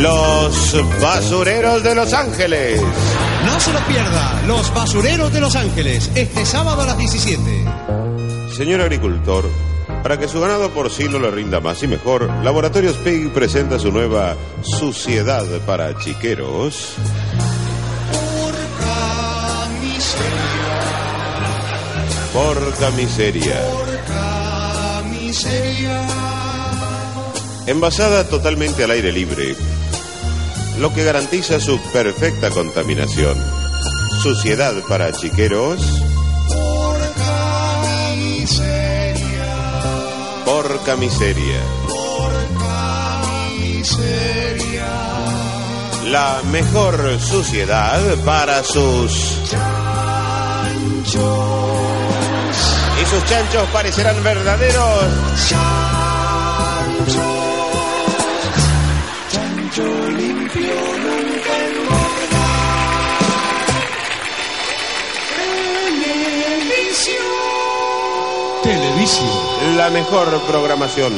Los 0.03 0.76
basureros 1.01 1.82
de 1.82 1.95
Los 1.95 2.12
Ángeles. 2.12 2.80
No 3.47 3.61
se 3.61 3.72
lo 3.72 3.80
pierda. 3.86 4.43
Los 4.47 4.74
basureros 4.74 5.32
de 5.32 5.41
Los 5.41 5.55
Ángeles. 5.55 6.11
Este 6.14 6.45
sábado 6.45 6.82
a 6.82 6.86
las 6.86 6.99
17. 6.99 7.64
Señor 8.57 8.80
agricultor, 8.80 9.49
para 10.03 10.18
que 10.18 10.28
su 10.28 10.41
ganado 10.41 10.70
porcino 10.70 11.18
le 11.18 11.30
rinda 11.30 11.61
más 11.61 11.82
y 11.82 11.86
mejor, 11.88 12.28
Laboratorios 12.43 12.97
Pig 12.97 13.30
presenta 13.32 13.78
su 13.78 13.93
nueva 13.93 14.36
Suciedad 14.62 15.47
para 15.66 15.97
Chiqueros. 15.99 16.97
Porca 22.32 22.90
miseria. 22.90 23.60
Envasada 27.66 28.24
totalmente 28.28 28.84
al 28.84 28.90
aire 28.90 29.12
libre, 29.12 29.54
lo 30.78 30.92
que 30.92 31.04
garantiza 31.04 31.60
su 31.60 31.80
perfecta 31.92 32.50
contaminación. 32.50 33.36
Suciedad 34.22 34.74
para 34.88 35.12
chiqueros. 35.12 35.80
Porca 40.44 40.96
miseria. 40.96 41.60
La 46.10 46.42
mejor 46.50 47.20
suciedad 47.20 48.00
para 48.24 48.64
sus 48.64 49.38
y 51.14 53.06
sus 53.06 53.24
chanchos 53.24 53.68
parecerán 53.72 54.22
verdaderos. 54.22 55.04
Televisión. 68.62 69.76
La 69.76 69.90
mejor 69.90 70.40
programación. 70.46 71.16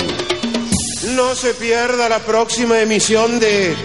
No 1.16 1.34
se 1.34 1.52
pierda 1.54 2.08
la 2.08 2.20
próxima 2.20 2.80
emisión 2.80 3.40
de 3.40 3.76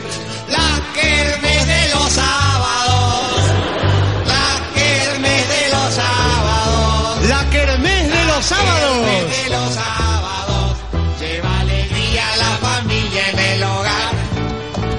sábados. 8.47 9.05
De 9.05 9.49
los 9.49 9.73
sábados. 9.73 10.77
Lleva 11.19 11.59
alegría 11.59 12.33
a 12.33 12.37
la 12.37 12.57
familia 12.57 13.29
en 13.29 13.39
el 13.39 13.63
hogar. 13.63 14.13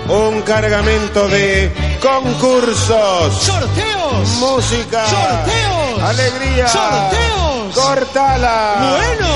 un 0.08 0.42
cargamento 0.42 1.28
de 1.28 1.70
concursos, 2.00 3.34
¡Sorteos! 3.42 4.28
música, 4.38 5.04
¡Sorteos! 5.06 6.02
alegría, 6.02 6.68
¡Sorteos! 6.68 7.74
cortala. 7.74 8.96
¡Bueno! 8.96 9.28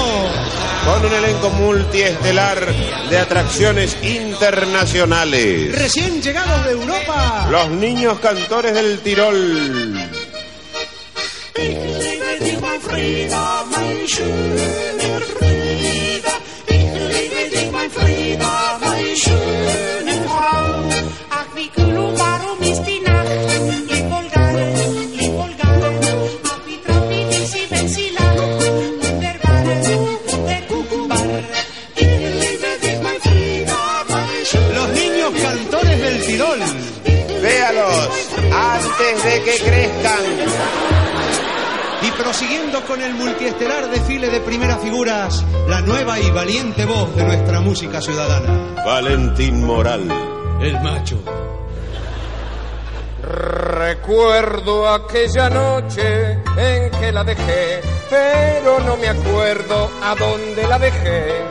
Con 0.84 1.04
un 1.06 1.12
elenco 1.12 1.48
multiestelar 1.50 2.66
de 3.08 3.18
atracciones 3.18 3.96
internacionales. 4.02 5.78
Recién 5.78 6.20
llegados 6.20 6.64
de 6.64 6.72
Europa. 6.72 7.46
Los 7.50 7.68
niños 7.68 8.18
cantores 8.18 8.74
del 8.74 8.98
Tirol. 9.00 9.91
Frieda, 12.92 13.64
mein 13.70 14.06
schöner 14.06 15.20
Frieda, 15.32 16.34
ich 16.66 16.92
liebe 16.92 17.50
dich, 17.50 17.70
mein 17.72 17.90
Frieda, 17.90 18.78
schöne 19.16 20.12
Frau. 20.26 20.90
Ach, 21.30 21.46
wie 21.54 21.68
kühl 21.68 21.96
und 21.96 22.66
ist 22.66 22.82
die 22.84 23.00
Nacht, 23.00 23.28
lieb 23.88 24.06
Los 34.74 34.88
niños 34.90 35.32
cantores 35.40 35.98
del 35.98 36.26
Tirol, 36.26 36.58
véalos, 37.40 38.08
antes 38.52 39.24
de 39.24 39.42
que 39.44 39.64
crezcan 39.64 41.01
prosiguiendo 42.10 42.82
con 42.84 43.00
el 43.00 43.14
multiestelar 43.14 43.88
desfile 43.88 44.28
de 44.28 44.40
primeras 44.40 44.80
figuras, 44.80 45.44
la 45.68 45.80
nueva 45.80 46.18
y 46.18 46.30
valiente 46.30 46.84
voz 46.84 47.14
de 47.14 47.24
nuestra 47.24 47.60
música 47.60 48.00
ciudadana. 48.00 48.82
Valentín 48.84 49.64
Moral. 49.64 50.08
El 50.60 50.80
macho. 50.80 51.22
Recuerdo 53.22 54.88
aquella 54.88 55.48
noche 55.48 56.32
en 56.56 56.90
que 56.90 57.12
la 57.12 57.24
dejé, 57.24 57.80
pero 58.10 58.80
no 58.80 58.96
me 58.96 59.08
acuerdo 59.08 59.90
a 60.02 60.14
dónde 60.14 60.66
la 60.66 60.78
dejé. 60.78 61.42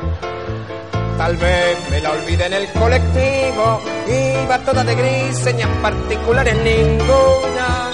Tal 1.18 1.38
vez 1.38 1.78
me 1.89 2.02
la 2.02 2.12
olvidé 2.12 2.45
en 2.47 2.54
el 2.54 2.72
colectivo, 2.74 3.82
iba 4.08 4.60
toda 4.60 4.84
de 4.84 4.95
gris, 4.95 5.38
señas 5.38 5.70
particulares 5.82 6.56
ninguna. 6.64 7.91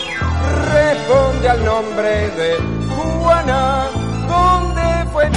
Responde 0.97 1.49
al 1.49 1.63
nombre 1.63 2.29
de 2.31 2.57
Juana, 2.89 3.89
¿dónde 4.27 5.11
fue? 5.11 5.29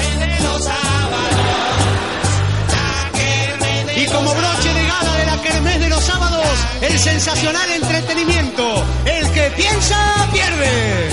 Y 3.96 4.06
como 4.06 4.30
broche 4.30 4.74
de 4.74 4.86
gala 4.86 5.16
de 5.18 5.26
la 5.26 5.42
Kermés 5.42 5.80
de 5.80 5.88
los 5.90 6.02
sábados, 6.02 6.46
el 6.80 6.98
sensacional 6.98 7.70
entretenimiento. 7.70 8.84
El 9.04 9.30
que 9.32 9.50
piensa, 9.50 10.28
pierde. 10.32 11.10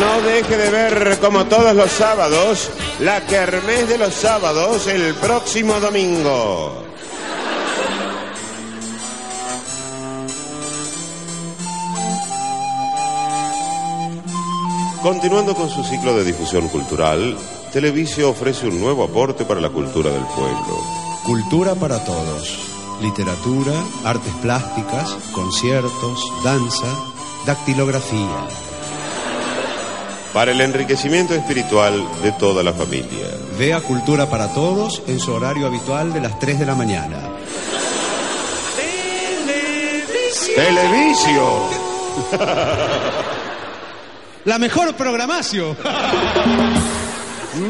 No 0.00 0.22
deje 0.22 0.56
de 0.56 0.70
ver 0.70 1.18
como 1.20 1.46
todos 1.46 1.74
los 1.74 1.90
sábados 1.92 2.70
la 2.98 3.20
Kermés 3.26 3.88
de 3.88 3.98
los 3.98 4.12
sábados 4.12 4.88
el 4.88 5.14
próximo 5.14 5.78
domingo. 5.78 6.85
Continuando 15.02 15.54
con 15.54 15.68
su 15.68 15.84
ciclo 15.84 16.16
de 16.16 16.24
difusión 16.24 16.68
cultural, 16.68 17.36
Televisio 17.72 18.30
ofrece 18.30 18.66
un 18.66 18.80
nuevo 18.80 19.04
aporte 19.04 19.44
para 19.44 19.60
la 19.60 19.68
cultura 19.68 20.10
del 20.10 20.24
pueblo. 20.24 20.80
Cultura 21.24 21.74
para 21.74 22.02
todos. 22.04 22.58
Literatura, 23.00 23.72
artes 24.04 24.32
plásticas, 24.40 25.10
conciertos, 25.32 26.32
danza, 26.42 26.86
dactilografía. 27.44 28.46
Para 30.32 30.52
el 30.52 30.60
enriquecimiento 30.60 31.34
espiritual 31.34 32.02
de 32.22 32.32
toda 32.32 32.62
la 32.62 32.72
familia. 32.72 33.26
Vea 33.58 33.80
Cultura 33.80 34.28
para 34.28 34.52
Todos 34.52 35.02
en 35.06 35.18
su 35.18 35.32
horario 35.32 35.66
habitual 35.66 36.12
de 36.12 36.20
las 36.20 36.38
3 36.38 36.58
de 36.58 36.66
la 36.66 36.74
mañana. 36.74 37.22
Televisio. 40.54 41.42
La 44.46 44.58
mejor 44.60 44.94
programación. 44.94 45.76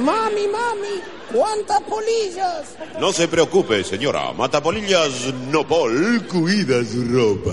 Mami, 0.05 0.47
mami, 0.47 1.01
¿cuántas 1.33 1.81
polillas? 1.81 2.77
No 3.01 3.15
se 3.15 3.29
preocupe, 3.29 3.83
señora. 3.83 4.35
Matapolillas 4.35 5.33
Nopol 5.51 6.27
cuida 6.31 6.85
su 6.85 7.03
ropa. 7.05 7.53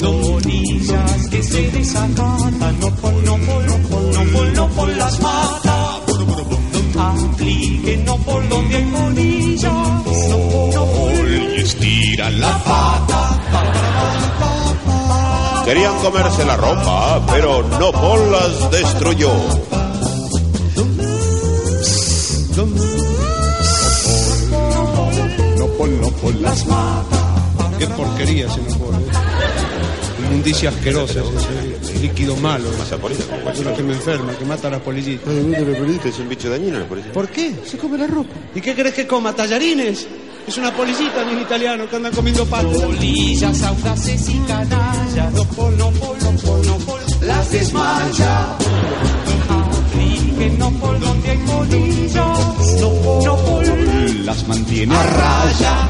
Polillas 0.00 1.28
que 1.28 1.40
se 1.40 1.70
desacatan, 1.70 2.80
no 2.80 2.90
pol, 2.96 3.24
no 3.24 3.36
pol, 3.38 3.66
no 3.66 3.76
pol, 3.88 4.12
no 4.12 4.24
pol, 4.32 4.52
no 4.54 4.68
pol 4.70 4.98
las 4.98 5.20
mata. 5.20 6.00
Apliquen 6.96 8.04
no 8.04 8.16
pol 8.18 8.48
donde 8.48 8.76
hay 8.76 8.84
polillas, 8.86 9.72
no 9.72 10.02
pol, 10.02 10.70
no 10.74 10.84
pol. 10.84 11.54
Y 11.56 11.60
estira 11.60 12.28
la 12.28 12.58
pata. 12.64 14.53
Querían 15.64 15.96
comerse 15.98 16.44
la 16.44 16.56
ropa, 16.56 17.24
pero 17.32 17.62
Nopol 17.62 18.32
las 18.32 18.70
destruyó. 18.70 19.30
No 25.56 25.66
pol, 25.78 26.00
no 26.00 26.08
pol 26.10 26.42
las 26.42 26.66
mata. 26.66 27.76
Qué 27.78 27.86
porquería 27.86 28.46
ese 28.46 28.60
no 28.60 28.78
pol. 28.78 28.94
¿eh? 28.94 30.24
Inmundicia 30.26 30.68
asquerosa, 30.68 31.20
ese 31.82 31.98
líquido 31.98 32.36
malo. 32.36 32.68
Es 32.70 33.58
una 33.60 33.72
que 33.74 33.82
me 33.82 33.94
enferma, 33.94 34.36
que 34.36 34.44
mata 34.44 34.68
a 34.68 34.72
las 34.72 34.80
polillitas. 34.82 35.26
Es 35.32 36.18
un 36.18 36.28
bicho 36.28 36.50
dañino 36.50 36.78
la 36.78 36.86
policía. 36.86 37.12
¿Por 37.12 37.28
qué? 37.28 37.54
Se 37.64 37.78
come 37.78 37.96
la 37.96 38.06
ropa. 38.06 38.34
¿Y 38.54 38.60
qué 38.60 38.74
crees 38.74 38.94
que 38.94 39.06
coma? 39.06 39.34
¿Tallarines? 39.34 40.06
Es 40.46 40.58
una 40.58 40.70
polillita 40.76 41.24
bien 41.24 41.40
italiano 41.40 41.88
que 41.88 41.96
andan 41.96 42.12
comiendo 42.12 42.44
patas. 42.46 42.76
Polillas 42.76 43.62
audaces 43.62 44.28
y 44.28 44.38
canallas, 44.40 45.32
no 45.32 45.44
pol, 45.44 45.76
no 45.78 45.90
pol, 45.90 46.16
no 46.20 46.30
pol, 46.32 46.66
no 46.66 46.76
pol, 46.78 47.00
las 47.22 47.50
desmaya. 47.50 48.56
No 50.58 50.70
pol 50.70 51.00
donde 51.00 51.30
hay 51.30 51.38
polillas, 51.38 52.38
no 52.80 52.90
pol, 52.90 53.24
no 53.24 53.36
pol, 53.36 54.26
Las 54.26 54.46
mantiene 54.46 54.94
a 54.94 55.02
raya. 55.02 55.88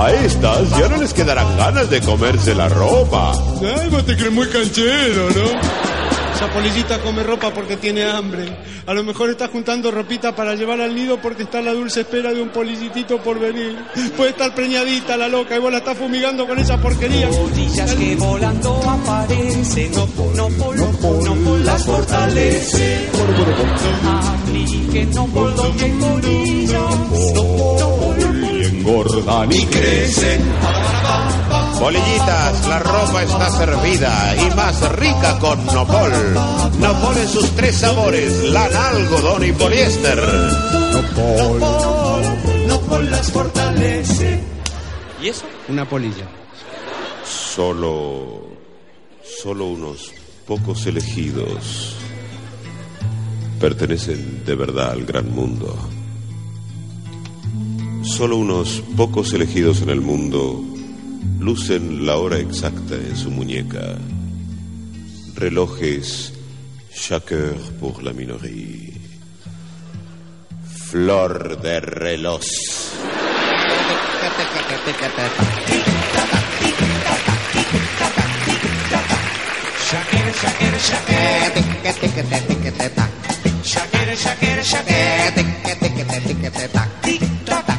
A 0.00 0.12
estas 0.24 0.70
ya 0.70 0.88
no 0.88 0.96
les 0.96 1.12
quedarán 1.12 1.56
ganas 1.56 1.90
de 1.90 2.00
comerse 2.00 2.54
la 2.54 2.68
ropa. 2.68 3.32
Ay, 3.32 3.88
vos 3.90 4.04
te 4.06 4.16
crees 4.16 4.32
muy 4.32 4.48
canchero, 4.48 5.28
¿no? 5.30 5.91
Esa 6.42 6.50
polillita 6.52 6.98
come 6.98 7.22
ropa 7.22 7.54
porque 7.54 7.76
tiene 7.76 8.02
hambre. 8.02 8.44
A 8.86 8.94
lo 8.94 9.04
mejor 9.04 9.30
está 9.30 9.46
juntando 9.46 9.92
ropita 9.92 10.34
para 10.34 10.56
llevar 10.56 10.80
al 10.80 10.92
nido 10.92 11.20
porque 11.22 11.44
está 11.44 11.60
a 11.60 11.62
la 11.62 11.72
dulce 11.72 12.00
espera 12.00 12.34
de 12.34 12.42
un 12.42 12.48
polillitito 12.48 13.18
por 13.18 13.38
venir. 13.38 13.78
Puede 14.16 14.30
estar 14.30 14.52
preñadita 14.52 15.16
la 15.16 15.28
loca 15.28 15.54
y 15.54 15.60
vos 15.60 15.70
la 15.70 15.78
estás 15.78 15.96
fumigando 15.96 16.44
con 16.48 16.58
esa 16.58 16.78
porquería. 16.78 17.28
polillas 17.28 17.94
que 17.94 18.16
volando 18.16 18.74
aparecen, 18.90 19.92
no 19.92 20.08
no 20.34 20.50
no 20.50 21.34
no 21.36 21.56
las 21.58 21.86
fortalece. 21.86 23.08
Apliquen 24.04 25.14
no 25.14 25.26
pol 25.26 25.54
donde 25.54 25.88
no 25.90 26.18
no 26.18 26.28
engordan 28.48 29.52
y 29.52 29.64
crecen. 29.66 30.42
Bolillitas, 31.82 32.68
la 32.68 32.78
ropa 32.78 33.24
está 33.24 33.50
servida 33.50 34.36
y 34.36 34.54
más 34.54 34.92
rica 34.92 35.36
con 35.40 35.66
Nopol. 35.66 36.12
Nopol 36.78 37.16
en 37.16 37.28
sus 37.28 37.50
tres 37.56 37.74
sabores, 37.74 38.44
lana, 38.50 38.90
algodón 38.90 39.44
y 39.44 39.50
poliéster. 39.50 40.16
Nopol. 40.92 41.58
no 42.68 42.80
pol 42.82 43.10
las 43.10 43.32
fortalece. 43.32 44.38
¿Y 45.20 45.28
eso? 45.30 45.44
Una 45.68 45.84
polilla. 45.88 46.28
Solo, 47.24 48.46
solo 49.42 49.66
unos 49.66 50.12
pocos 50.46 50.86
elegidos 50.86 51.96
pertenecen 53.58 54.44
de 54.44 54.54
verdad 54.54 54.92
al 54.92 55.04
gran 55.04 55.34
mundo. 55.34 55.76
Solo 58.04 58.36
unos 58.36 58.84
pocos 58.96 59.32
elegidos 59.32 59.82
en 59.82 59.90
el 59.90 60.00
mundo 60.00 60.71
lucen 61.38 62.06
la 62.06 62.16
hora 62.16 62.38
exacta 62.38 62.94
en 62.94 63.16
su 63.16 63.30
muñeca. 63.30 63.96
Relojes 65.34 66.32
chaque 66.94 67.34
heure 67.34 67.70
pour 67.80 68.02
la 68.02 68.12
minoría. 68.12 68.92
Flor 70.90 71.60
de 71.60 71.80
reloj. 71.80 72.42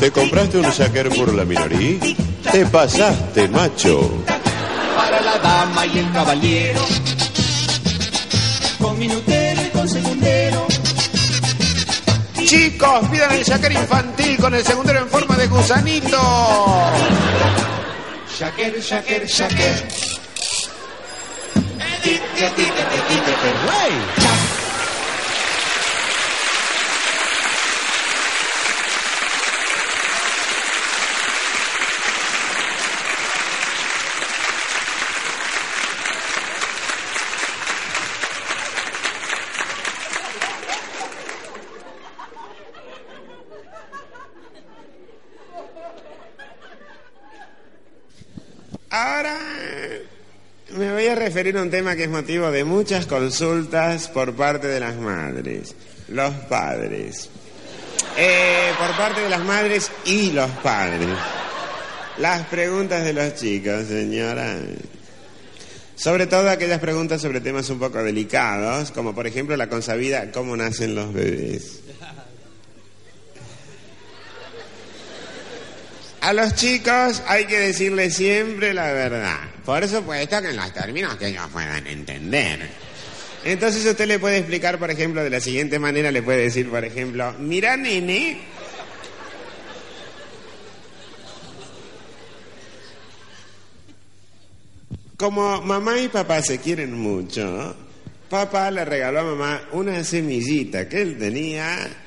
¿Te 0.04 0.12
compraste 0.12 0.58
un 0.58 0.70
shaker 0.70 1.08
por 1.16 1.34
la 1.34 1.45
minoría? 1.45 1.97
Te 2.51 2.66
pasaste, 2.66 3.47
macho. 3.47 4.12
Para 4.97 5.22
la 5.22 5.39
dama 5.39 5.86
y 5.86 5.99
el 5.99 6.12
caballero. 6.12 6.82
Con 8.82 8.99
minutero 8.99 9.62
y 9.62 9.70
con 9.70 9.88
segundero. 9.88 10.68
Chicos, 12.36 13.08
pidan 13.10 13.32
el 13.32 13.43
shaker 13.45 13.72
infantil 13.72 14.38
con 14.39 14.54
el 14.54 14.66
segundero 14.66 14.99
en 14.99 15.08
forma 15.08 15.38
de 15.38 15.47
gusanito. 15.47 16.20
Shakira, 18.38 18.80
Shakira, 18.82 19.26
Shakira. 19.26 20.04
Ahora 48.94 49.36
eh, 49.60 50.06
me 50.78 50.91
voy 50.91 51.08
a 51.08 51.16
referir 51.16 51.58
a 51.58 51.64
un 51.64 51.72
tema 51.72 51.96
que 51.96 52.04
es 52.04 52.10
motivo 52.12 52.52
de 52.52 52.64
muchas 52.64 53.08
consultas 53.08 54.08
por 54.08 54.36
parte 54.36 54.68
de 54.68 54.80
las 54.80 54.96
madres, 54.98 55.74
los 56.10 56.32
padres. 56.48 57.28
Eh, 58.16 58.70
por 58.78 58.96
parte 58.96 59.22
de 59.22 59.30
las 59.30 59.44
madres 59.44 59.89
y 60.06 60.30
los 60.30 60.48
padres. 60.62 61.10
Las 62.20 62.46
preguntas 62.46 63.04
de 63.04 63.14
los 63.14 63.34
chicos, 63.34 63.88
señora. 63.88 64.58
Sobre 65.96 66.28
todo 66.28 66.52
aquellas 66.52 66.80
preguntas 66.80 67.20
sobre 67.20 67.41
temas 67.41 67.72
un 67.72 67.80
poco 67.80 68.04
delicados, 68.04 68.91
como 68.91 69.16
por 69.16 69.26
ejemplo 69.26 69.58
la 69.58 69.70
consabida, 69.70 70.32
¿cómo 70.32 70.56
nacen 70.56 70.94
los 70.94 71.12
bebés? 71.12 71.80
A 76.24 76.32
los 76.32 76.55
chicos 76.55 77.21
hay 77.28 77.43
que 77.43 77.59
decirles 77.59 78.15
siempre 78.15 78.74
la 78.74 78.93
verdad. 78.93 79.39
Por 79.65 79.86
supuesto 79.89 80.05
pues, 80.05 80.41
que 80.41 80.49
en 80.51 80.55
los 80.55 80.74
términos 80.74 81.17
que 81.17 81.28
ellos 81.28 81.43
puedan 81.51 81.86
entender. 81.86 82.69
Entonces 83.43 83.86
usted 83.86 84.07
le 84.07 84.19
puede 84.19 84.38
explicar, 84.38 84.80
por 84.80 84.89
ejemplo, 84.89 85.21
de 85.21 85.30
la 85.30 85.41
siguiente 85.41 85.80
manera, 85.80 86.11
le 86.11 86.24
puede 86.24 86.43
decir, 86.43 86.69
por 86.69 86.86
ejemplo, 86.86 87.36
mira 87.39 87.76
nene, 87.76 88.39
como 95.17 95.61
mamá 95.61 95.99
y 95.99 96.07
papá 96.07 96.41
se 96.41 96.59
quieren 96.59 96.93
mucho, 96.93 97.76
papá 98.30 98.71
le 98.71 98.86
regaló 98.86 99.19
a 99.19 99.24
mamá 99.24 99.63
una 99.74 100.01
semillita 100.05 100.88
que 100.88 101.01
él 101.01 101.17
tenía 101.17 102.03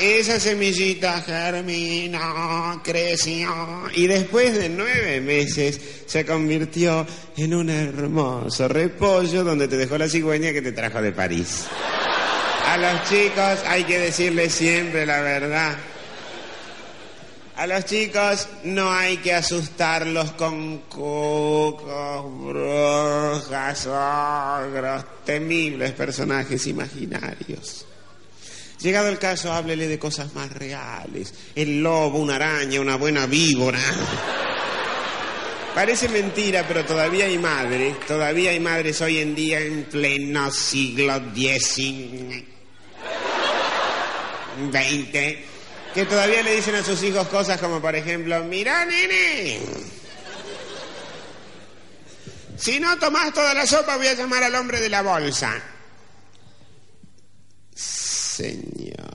esa 0.00 0.38
semillita 0.38 1.20
germinó, 1.22 2.80
creció 2.84 3.88
y 3.94 4.06
después 4.06 4.54
de 4.54 4.68
nueve 4.68 5.20
meses 5.20 5.80
se 6.06 6.24
convirtió 6.24 7.06
en 7.36 7.54
un 7.54 7.70
hermoso 7.70 8.68
repollo 8.68 9.44
donde 9.44 9.68
te 9.68 9.76
dejó 9.76 9.98
la 9.98 10.08
cigüeña 10.08 10.52
que 10.52 10.62
te 10.62 10.72
trajo 10.72 11.02
de 11.02 11.12
París. 11.12 11.66
A 12.66 12.76
los 12.76 13.08
chicos 13.08 13.58
hay 13.66 13.84
que 13.84 13.98
decirles 13.98 14.52
siempre 14.52 15.04
la 15.04 15.20
verdad. 15.20 15.76
A 17.56 17.66
los 17.66 17.84
chicos 17.86 18.48
no 18.62 18.92
hay 18.92 19.16
que 19.16 19.34
asustarlos 19.34 20.30
con 20.32 20.78
cucos, 20.82 22.24
brujas, 22.46 23.86
ogros, 23.88 25.04
temibles 25.24 25.90
personajes 25.90 26.64
imaginarios. 26.68 27.87
Llegado 28.80 29.08
el 29.08 29.18
caso, 29.18 29.52
háblele 29.52 29.88
de 29.88 29.98
cosas 29.98 30.34
más 30.34 30.52
reales. 30.52 31.34
El 31.54 31.82
lobo, 31.82 32.18
una 32.18 32.36
araña, 32.36 32.80
una 32.80 32.96
buena 32.96 33.26
víbora. 33.26 33.80
Parece 35.74 36.08
mentira, 36.08 36.64
pero 36.66 36.84
todavía 36.84 37.26
hay 37.26 37.38
madres, 37.38 37.98
todavía 38.06 38.50
hay 38.50 38.60
madres 38.60 39.00
hoy 39.00 39.18
en 39.18 39.34
día 39.34 39.60
en 39.60 39.84
pleno 39.84 40.50
siglo 40.50 41.20
XIX, 41.34 42.44
XX, 44.72 45.12
que 45.94 46.04
todavía 46.08 46.42
le 46.42 46.56
dicen 46.56 46.74
a 46.74 46.82
sus 46.82 47.00
hijos 47.04 47.28
cosas 47.28 47.60
como, 47.60 47.80
por 47.80 47.94
ejemplo, 47.94 48.42
mirá, 48.44 48.84
nene, 48.86 49.60
si 52.56 52.80
no 52.80 52.98
tomás 52.98 53.32
toda 53.32 53.54
la 53.54 53.64
sopa 53.64 53.96
voy 53.96 54.08
a 54.08 54.14
llamar 54.14 54.42
al 54.42 54.54
hombre 54.56 54.80
de 54.80 54.88
la 54.88 55.02
bolsa 55.02 55.62
señor. 58.38 59.08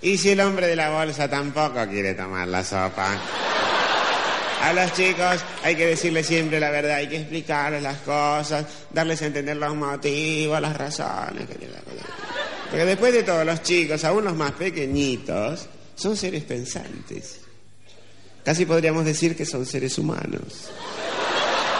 Y 0.00 0.16
si 0.16 0.30
el 0.30 0.40
hombre 0.40 0.68
de 0.68 0.76
la 0.76 0.90
bolsa 0.90 1.28
tampoco 1.28 1.84
quiere 1.88 2.14
tomar 2.14 2.46
la 2.46 2.62
sopa. 2.62 3.18
A 4.62 4.72
los 4.72 4.92
chicos 4.92 5.40
hay 5.62 5.74
que 5.74 5.86
decirles 5.86 6.26
siempre 6.26 6.60
la 6.60 6.70
verdad, 6.70 6.96
hay 6.96 7.08
que 7.08 7.18
explicarles 7.18 7.82
las 7.82 7.98
cosas, 7.98 8.66
darles 8.92 9.22
a 9.22 9.26
entender 9.26 9.56
los 9.56 9.74
motivos, 9.74 10.60
las 10.60 10.76
razones. 10.76 11.46
Porque 12.70 12.84
después 12.84 13.12
de 13.12 13.22
todo, 13.22 13.44
los 13.44 13.62
chicos, 13.62 14.04
aún 14.04 14.24
los 14.24 14.36
más 14.36 14.52
pequeñitos, 14.52 15.66
son 15.94 16.16
seres 16.16 16.44
pensantes. 16.44 17.40
Casi 18.44 18.64
podríamos 18.64 19.04
decir 19.04 19.36
que 19.36 19.44
son 19.44 19.66
seres 19.66 19.98
humanos. 19.98 20.70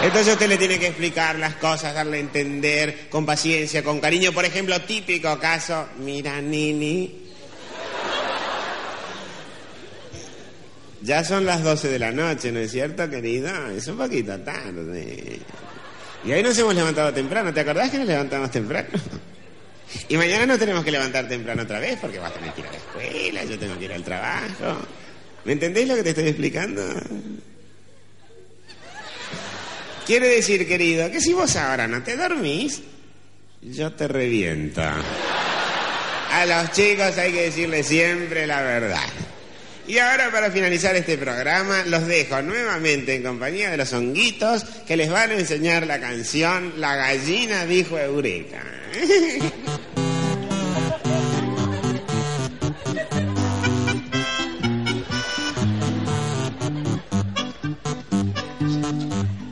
Entonces 0.00 0.32
usted 0.32 0.48
le 0.48 0.56
tiene 0.56 0.78
que 0.78 0.86
explicar 0.86 1.36
las 1.36 1.54
cosas, 1.56 1.92
darle 1.92 2.18
a 2.18 2.20
entender 2.20 3.08
con 3.10 3.26
paciencia, 3.26 3.82
con 3.82 3.98
cariño. 3.98 4.32
Por 4.32 4.44
ejemplo, 4.44 4.80
típico 4.82 5.38
caso, 5.40 5.88
mira 5.98 6.40
Nini. 6.40 7.26
Ya 11.02 11.24
son 11.24 11.46
las 11.46 11.62
12 11.62 11.88
de 11.88 11.98
la 11.98 12.12
noche, 12.12 12.52
¿no 12.52 12.60
es 12.60 12.70
cierto, 12.70 13.08
querida? 13.10 13.72
Es 13.76 13.86
un 13.88 13.96
poquito 13.96 14.38
tarde. 14.40 15.40
Y 16.24 16.32
hoy 16.32 16.42
nos 16.42 16.56
hemos 16.58 16.74
levantado 16.74 17.12
temprano. 17.12 17.52
¿Te 17.52 17.60
acordás 17.60 17.90
que 17.90 17.98
nos 17.98 18.06
levantamos 18.06 18.50
temprano? 18.50 18.88
Y 20.08 20.16
mañana 20.16 20.46
nos 20.46 20.58
tenemos 20.58 20.84
que 20.84 20.90
levantar 20.90 21.26
temprano 21.28 21.62
otra 21.62 21.80
vez 21.80 21.98
porque 22.00 22.18
vas 22.18 22.30
a 22.30 22.34
tener 22.34 22.52
que 22.52 22.60
ir 22.60 22.66
a 22.66 22.70
la 22.70 22.76
escuela, 22.76 23.44
yo 23.44 23.58
tengo 23.58 23.78
que 23.78 23.86
ir 23.86 23.92
al 23.92 24.04
trabajo. 24.04 24.78
¿Me 25.44 25.52
entendéis 25.52 25.88
lo 25.88 25.96
que 25.96 26.02
te 26.02 26.10
estoy 26.10 26.28
explicando? 26.28 26.82
Quiere 30.08 30.28
decir, 30.28 30.66
querido, 30.66 31.10
que 31.10 31.20
si 31.20 31.34
vos 31.34 31.54
ahora 31.56 31.86
no 31.86 32.02
te 32.02 32.16
dormís, 32.16 32.80
yo 33.60 33.92
te 33.92 34.08
revienta. 34.08 34.96
A 36.32 36.46
los 36.46 36.72
chicos 36.72 37.18
hay 37.18 37.30
que 37.30 37.42
decirles 37.42 37.88
siempre 37.88 38.46
la 38.46 38.62
verdad. 38.62 39.06
Y 39.86 39.98
ahora 39.98 40.30
para 40.30 40.50
finalizar 40.50 40.96
este 40.96 41.18
programa 41.18 41.82
los 41.84 42.06
dejo 42.06 42.40
nuevamente 42.40 43.16
en 43.16 43.22
compañía 43.22 43.70
de 43.70 43.76
los 43.76 43.92
honguitos 43.92 44.64
que 44.86 44.96
les 44.96 45.10
van 45.10 45.30
a 45.30 45.34
enseñar 45.34 45.86
la 45.86 46.00
canción 46.00 46.72
La 46.80 46.96
gallina 46.96 47.66
dijo 47.66 47.98
Eureka. 47.98 48.64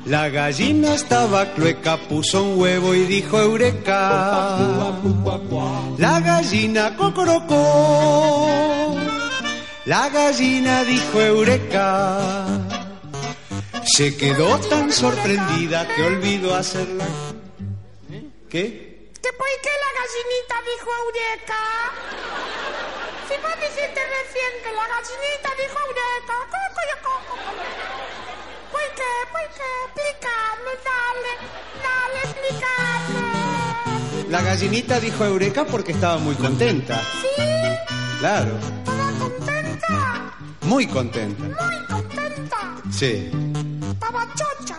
La 0.07 0.29
gallina 0.29 0.95
estaba 0.95 1.53
clueca, 1.55 1.97
puso 1.97 2.45
un 2.45 2.61
huevo 2.61 2.95
y 2.95 3.07
dijo 3.07 3.41
eureka. 3.41 4.95
La 5.99 6.21
gallina 6.21 6.97
cocorocó. 6.97 8.95
La 9.85 10.09
gallina 10.09 10.85
dijo 10.85 11.21
eureka. 11.21 12.47
Se 13.85 14.17
quedó 14.17 14.57
tan 14.69 14.93
sorprendida 14.93 15.89
que 15.89 16.03
olvidó 16.05 16.55
hacerla. 16.55 17.07
¿Qué? 18.49 19.11
Pues 19.11 19.21
¿Que 19.21 19.33
por 19.33 19.49
qué 19.65 19.71
la 19.85 19.91
gallinita 19.99 20.55
dijo 20.71 20.91
eureka? 21.05 21.63
Si 23.29 23.35
vos 23.43 23.57
dijiste 23.61 24.01
recién 24.19 24.53
que 24.63 24.71
la 24.73 24.87
gallinita 24.87 25.51
dijo 25.61 25.79
eureka 25.89 26.17
dale, 30.85 31.33
dale. 31.83 32.21
La 34.31 34.41
gallinita 34.43 35.01
dijo 35.01 35.25
Eureka 35.25 35.65
porque 35.65 35.93
estaba 35.93 36.19
muy 36.19 36.35
contenta. 36.35 37.01
¿Sí? 37.23 37.29
Claro. 38.19 38.59
¿Estaba 38.79 39.11
contenta? 39.19 40.33
Muy 40.63 40.87
contenta. 40.87 41.45
Muy 41.45 41.85
contenta. 41.87 42.57
Sí. 42.91 43.31
Estaba 43.91 44.27
chocha. 44.35 44.79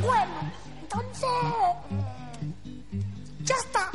Bueno, 0.00 0.52
entonces... 0.82 1.28
Ya 3.44 3.54
está. 3.54 3.90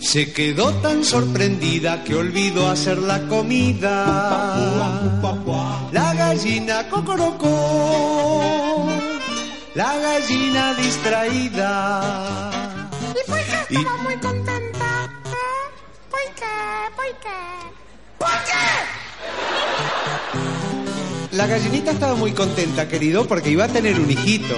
Se 0.00 0.32
quedó 0.32 0.72
tan 0.80 1.04
sorprendida 1.04 2.04
que 2.04 2.14
olvidó 2.14 2.68
hacer 2.68 2.98
la 2.98 3.26
comida 3.28 4.04
gallina 6.30 6.88
cocorocó, 6.88 8.86
la 9.74 9.96
gallina 9.98 10.74
distraída. 10.74 12.50
Y 13.10 13.14
pues 13.26 13.44
Poica 13.46 13.66
estaba 13.68 13.96
muy 13.96 14.14
contenta. 14.14 15.10
¿eh? 15.24 15.38
Poica, 16.08 16.88
Poica. 16.94 17.34
¡Poica! 18.18 18.62
La 21.32 21.48
gallinita 21.48 21.90
estaba 21.90 22.14
muy 22.14 22.30
contenta, 22.30 22.86
querido, 22.86 23.26
porque 23.26 23.50
iba 23.50 23.64
a 23.64 23.68
tener 23.68 23.98
un 23.98 24.08
hijito. 24.08 24.54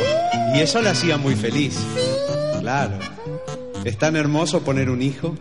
Y 0.54 0.60
eso 0.60 0.82
la 0.82 0.90
hacía 0.90 1.16
muy 1.16 1.36
feliz. 1.36 1.78
Claro. 2.60 2.98
Es 3.82 3.96
tan 3.96 4.16
hermoso 4.16 4.60
poner 4.62 4.90
un 4.90 5.00
hijo. 5.00 5.34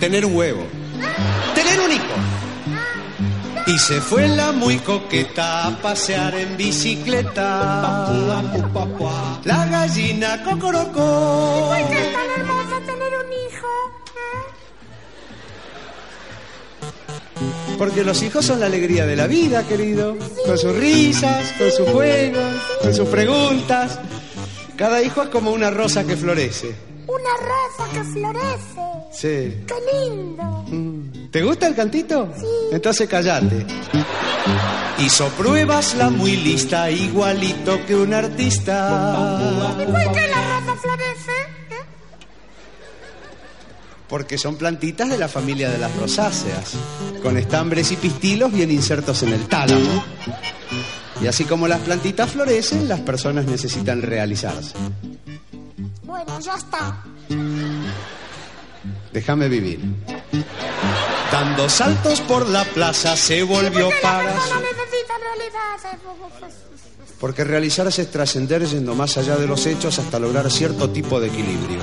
Tener 0.00 0.24
un 0.24 0.34
huevo. 0.34 0.66
Tener 1.54 1.78
un 1.78 1.92
y 3.66 3.78
se 3.78 3.98
fue 4.00 4.28
la 4.28 4.52
muy 4.52 4.76
coqueta 4.78 5.66
a 5.66 5.80
pasear 5.80 6.34
en 6.34 6.56
bicicleta. 6.56 8.10
La 9.44 9.66
gallina 9.66 10.42
cocorocó. 10.42 11.70
¿Qué 11.74 11.84
puede 11.84 11.88
ser 11.88 12.12
tan 12.12 12.30
hermoso 12.40 12.78
tener 12.84 13.12
un 13.24 13.32
hijo? 13.32 13.66
¿eh? 17.40 17.76
Porque 17.78 18.04
los 18.04 18.22
hijos 18.22 18.44
son 18.44 18.60
la 18.60 18.66
alegría 18.66 19.06
de 19.06 19.16
la 19.16 19.26
vida, 19.26 19.66
querido. 19.66 20.14
Con 20.44 20.58
sus 20.58 20.76
risas, 20.76 21.54
con 21.58 21.70
sus 21.70 21.88
juegos, 21.88 22.54
con 22.82 22.94
sus 22.94 23.08
preguntas. 23.08 23.98
Cada 24.76 25.00
hijo 25.02 25.22
es 25.22 25.28
como 25.30 25.52
una 25.52 25.70
rosa 25.70 26.04
que 26.04 26.16
florece. 26.16 26.93
Una 27.06 27.36
rosa 27.36 27.92
que 27.92 28.04
florece. 28.04 28.80
Sí. 29.12 29.64
¡Qué 29.66 29.74
lindo! 29.92 30.64
¿Te 31.30 31.42
gusta 31.42 31.66
el 31.66 31.74
cantito? 31.74 32.32
Sí. 32.36 32.46
Entonces 32.72 33.08
callate. 33.08 33.66
Hizo 34.98 35.28
pruebas 35.30 35.94
la 35.96 36.08
muy 36.08 36.36
lista, 36.36 36.90
igualito 36.90 37.84
que 37.86 37.94
un 37.94 38.14
artista. 38.14 39.38
¿Y 39.78 39.84
por 39.84 40.12
qué 40.12 40.28
la 40.28 40.60
rosa 40.60 40.76
florece? 40.80 41.32
¿Eh? 41.70 41.84
Porque 44.08 44.38
son 44.38 44.56
plantitas 44.56 45.08
de 45.08 45.18
la 45.18 45.28
familia 45.28 45.70
de 45.70 45.78
las 45.78 45.94
rosáceas, 45.96 46.74
con 47.22 47.36
estambres 47.36 47.90
y 47.92 47.96
pistilos 47.96 48.52
bien 48.52 48.70
insertos 48.70 49.22
en 49.24 49.32
el 49.32 49.46
tálamo. 49.46 50.04
Y 51.20 51.26
así 51.26 51.44
como 51.44 51.68
las 51.68 51.80
plantitas 51.80 52.30
florecen, 52.30 52.88
las 52.88 53.00
personas 53.00 53.46
necesitan 53.46 54.02
realizarse. 54.02 54.74
Ya 56.40 56.54
está. 56.54 57.02
Déjame 59.12 59.48
vivir. 59.48 59.80
Dando 61.30 61.68
saltos 61.68 62.20
por 62.22 62.48
la 62.48 62.64
plaza 62.64 63.16
se 63.16 63.42
volvió 63.42 63.88
para... 64.02 64.34
Porque 67.20 67.44
realizarse 67.44 68.02
es 68.02 68.10
trascender 68.10 68.66
yendo 68.66 68.94
más 68.94 69.16
allá 69.16 69.36
de 69.36 69.46
los 69.46 69.64
hechos 69.66 69.98
hasta 69.98 70.18
lograr 70.18 70.50
cierto 70.50 70.90
tipo 70.90 71.20
de 71.20 71.28
equilibrio. 71.28 71.80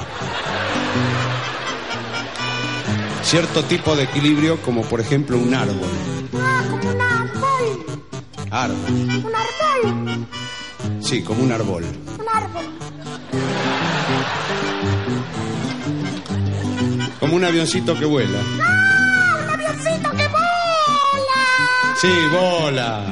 Cierto 3.23 3.63
tipo 3.63 3.95
de 3.95 4.03
equilibrio 4.03 4.61
como 4.61 4.83
por 4.83 4.99
ejemplo 4.99 5.37
un 5.37 5.53
árbol. 5.53 5.89
Ah, 6.33 6.63
como 6.69 6.91
un 6.91 7.01
árbol. 7.01 8.01
Árbol. 8.51 8.91
Un 8.91 9.31
árbol. 9.35 10.27
Sí, 11.01 11.23
como 11.23 11.43
un 11.43 11.51
árbol. 11.51 11.85
Un 12.19 12.27
árbol. 12.29 12.80
Como 17.21 17.35
un 17.37 17.45
avioncito 17.45 17.97
que 17.97 18.05
vuela. 18.05 18.39
¡Ah! 18.61 19.43
¡Un 19.45 19.49
avioncito 19.53 20.11
que 20.11 20.27
bola! 20.27 21.95
Sí, 22.01 22.11
bola. 22.31 23.05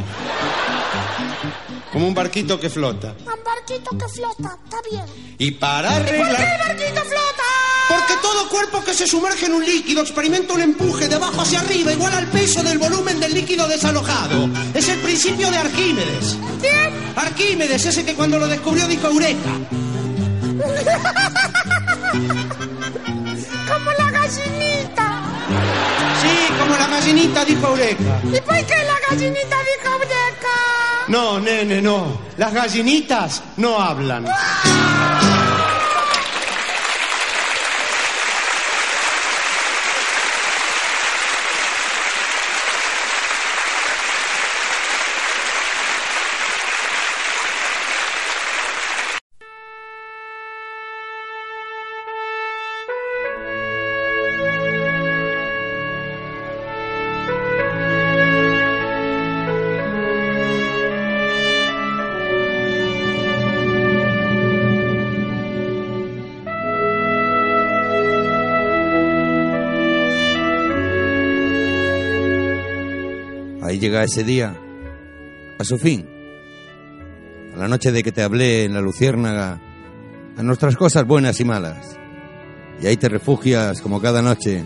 Como 1.93 2.07
un 2.07 2.13
barquito 2.15 2.59
que 2.59 2.69
flota. 2.69 3.13
Un 3.19 3.43
barquito 3.43 3.97
que 3.97 4.07
flota, 4.09 4.57
está 4.65 4.77
bien. 4.91 5.05
Y 5.37 5.51
para 5.51 5.91
¿Y 5.91 5.95
por 5.97 6.05
qué 6.05 6.15
el 6.15 6.21
arreglar... 6.25 6.59
barquito 6.67 7.01
flota? 7.01 7.43
Porque 7.87 8.13
todo 8.21 8.49
cuerpo 8.49 8.83
que 8.83 8.93
se 8.93 9.07
sumerge 9.07 9.45
en 9.45 9.53
un 9.53 9.65
líquido 9.65 10.01
experimenta 10.01 10.53
un 10.53 10.61
empuje 10.61 11.07
de 11.07 11.15
abajo 11.15 11.41
hacia 11.41 11.59
arriba 11.61 11.91
igual 11.91 12.13
al 12.13 12.27
peso 12.27 12.61
del 12.63 12.77
volumen 12.77 13.19
del 13.19 13.33
líquido 13.33 13.67
desalojado. 13.67 14.49
Es 14.73 14.89
el 14.89 14.99
principio 14.99 15.49
de 15.51 15.57
Arquímedes. 15.57 16.37
¿Quién? 16.59 16.93
Arquímedes, 17.15 17.85
ese 17.85 18.03
que 18.05 18.15
cuando 18.15 18.37
lo 18.39 18.47
descubrió 18.47 18.87
dijo 18.87 19.07
Eureka. 19.07 19.49
Como 23.69 23.91
la 23.91 24.11
gallinita. 24.11 25.21
Sí, 26.21 26.53
como 26.59 26.75
la 26.77 26.87
gallinita 26.87 27.45
dijo 27.45 27.67
Eureka. 27.67 28.21
¿Y 28.23 28.41
por 28.41 28.65
qué 28.65 28.75
la 28.83 28.99
gallinita 29.09 29.57
dijo 29.69 29.97
breca? 29.99 30.55
No, 31.07 31.39
nene, 31.39 31.81
no. 31.81 32.19
Las 32.37 32.53
gallinitas 32.53 33.41
no 33.57 33.79
hablan. 33.79 34.25
Ahí 34.27 34.68
llega 73.89 74.03
ese 74.03 74.23
día, 74.23 74.55
a 75.57 75.63
su 75.63 75.79
fin. 75.79 76.07
A 77.55 77.57
la 77.57 77.67
noche 77.67 77.91
de 77.91 78.03
que 78.03 78.11
te 78.11 78.21
hablé 78.21 78.65
en 78.65 78.75
la 78.75 78.81
luciérnaga, 78.81 79.59
a 80.37 80.43
nuestras 80.43 80.75
cosas 80.75 81.07
buenas 81.07 81.39
y 81.39 81.43
malas. 81.43 81.97
Y 82.79 82.85
ahí 82.85 82.97
te 82.97 83.09
refugias 83.09 83.81
como 83.81 83.99
cada 83.99 84.21
noche, 84.21 84.63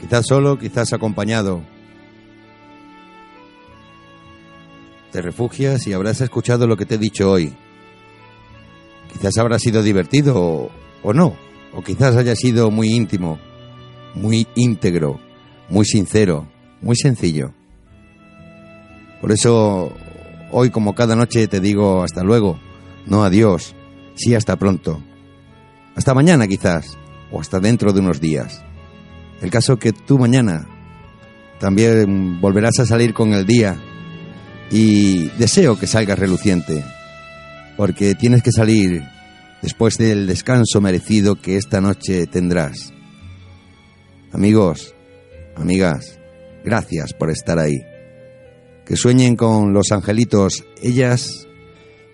quizás 0.00 0.26
solo, 0.26 0.58
quizás 0.58 0.92
acompañado. 0.92 1.62
Te 5.12 5.22
refugias 5.22 5.86
y 5.86 5.92
habrás 5.92 6.20
escuchado 6.22 6.66
lo 6.66 6.76
que 6.76 6.86
te 6.86 6.96
he 6.96 6.98
dicho 6.98 7.30
hoy. 7.30 7.54
Quizás 9.12 9.38
habrá 9.38 9.60
sido 9.60 9.84
divertido 9.84 10.34
o, 10.36 10.70
o 11.04 11.12
no, 11.12 11.36
o 11.72 11.82
quizás 11.82 12.16
haya 12.16 12.34
sido 12.34 12.72
muy 12.72 12.88
íntimo, 12.88 13.38
muy 14.16 14.48
íntegro, 14.56 15.20
muy 15.68 15.84
sincero, 15.84 16.48
muy 16.80 16.96
sencillo. 16.96 17.54
Por 19.22 19.30
eso 19.30 19.92
hoy 20.50 20.70
como 20.70 20.96
cada 20.96 21.14
noche 21.14 21.46
te 21.46 21.60
digo 21.60 22.02
hasta 22.02 22.24
luego, 22.24 22.58
no 23.06 23.22
adiós, 23.22 23.74
sí 24.16 24.34
hasta 24.34 24.56
pronto. 24.56 25.00
Hasta 25.94 26.12
mañana 26.12 26.48
quizás, 26.48 26.98
o 27.30 27.40
hasta 27.40 27.60
dentro 27.60 27.92
de 27.92 28.00
unos 28.00 28.20
días. 28.20 28.64
El 29.40 29.50
caso 29.50 29.78
que 29.78 29.92
tú 29.92 30.18
mañana 30.18 30.66
también 31.60 32.40
volverás 32.40 32.80
a 32.80 32.86
salir 32.86 33.14
con 33.14 33.32
el 33.32 33.46
día 33.46 33.80
y 34.72 35.28
deseo 35.38 35.78
que 35.78 35.86
salgas 35.86 36.18
reluciente, 36.18 36.84
porque 37.76 38.16
tienes 38.16 38.42
que 38.42 38.50
salir 38.50 39.04
después 39.62 39.98
del 39.98 40.26
descanso 40.26 40.80
merecido 40.80 41.36
que 41.36 41.56
esta 41.56 41.80
noche 41.80 42.26
tendrás. 42.26 42.92
Amigos, 44.32 44.96
amigas, 45.54 46.18
gracias 46.64 47.12
por 47.12 47.30
estar 47.30 47.60
ahí. 47.60 47.91
Que 48.86 48.96
sueñen 48.96 49.36
con 49.36 49.72
los 49.72 49.92
angelitos 49.92 50.64
ellas 50.82 51.46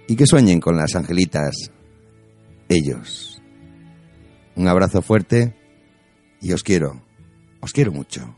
y 0.06 0.16
que 0.16 0.26
sueñen 0.26 0.60
con 0.60 0.76
las 0.76 0.94
angelitas 0.94 1.70
ellos. 2.68 3.42
Un 4.56 4.68
abrazo 4.68 5.02
fuerte 5.02 5.54
y 6.40 6.52
os 6.52 6.62
quiero, 6.62 7.02
os 7.60 7.72
quiero 7.72 7.92
mucho. 7.92 8.37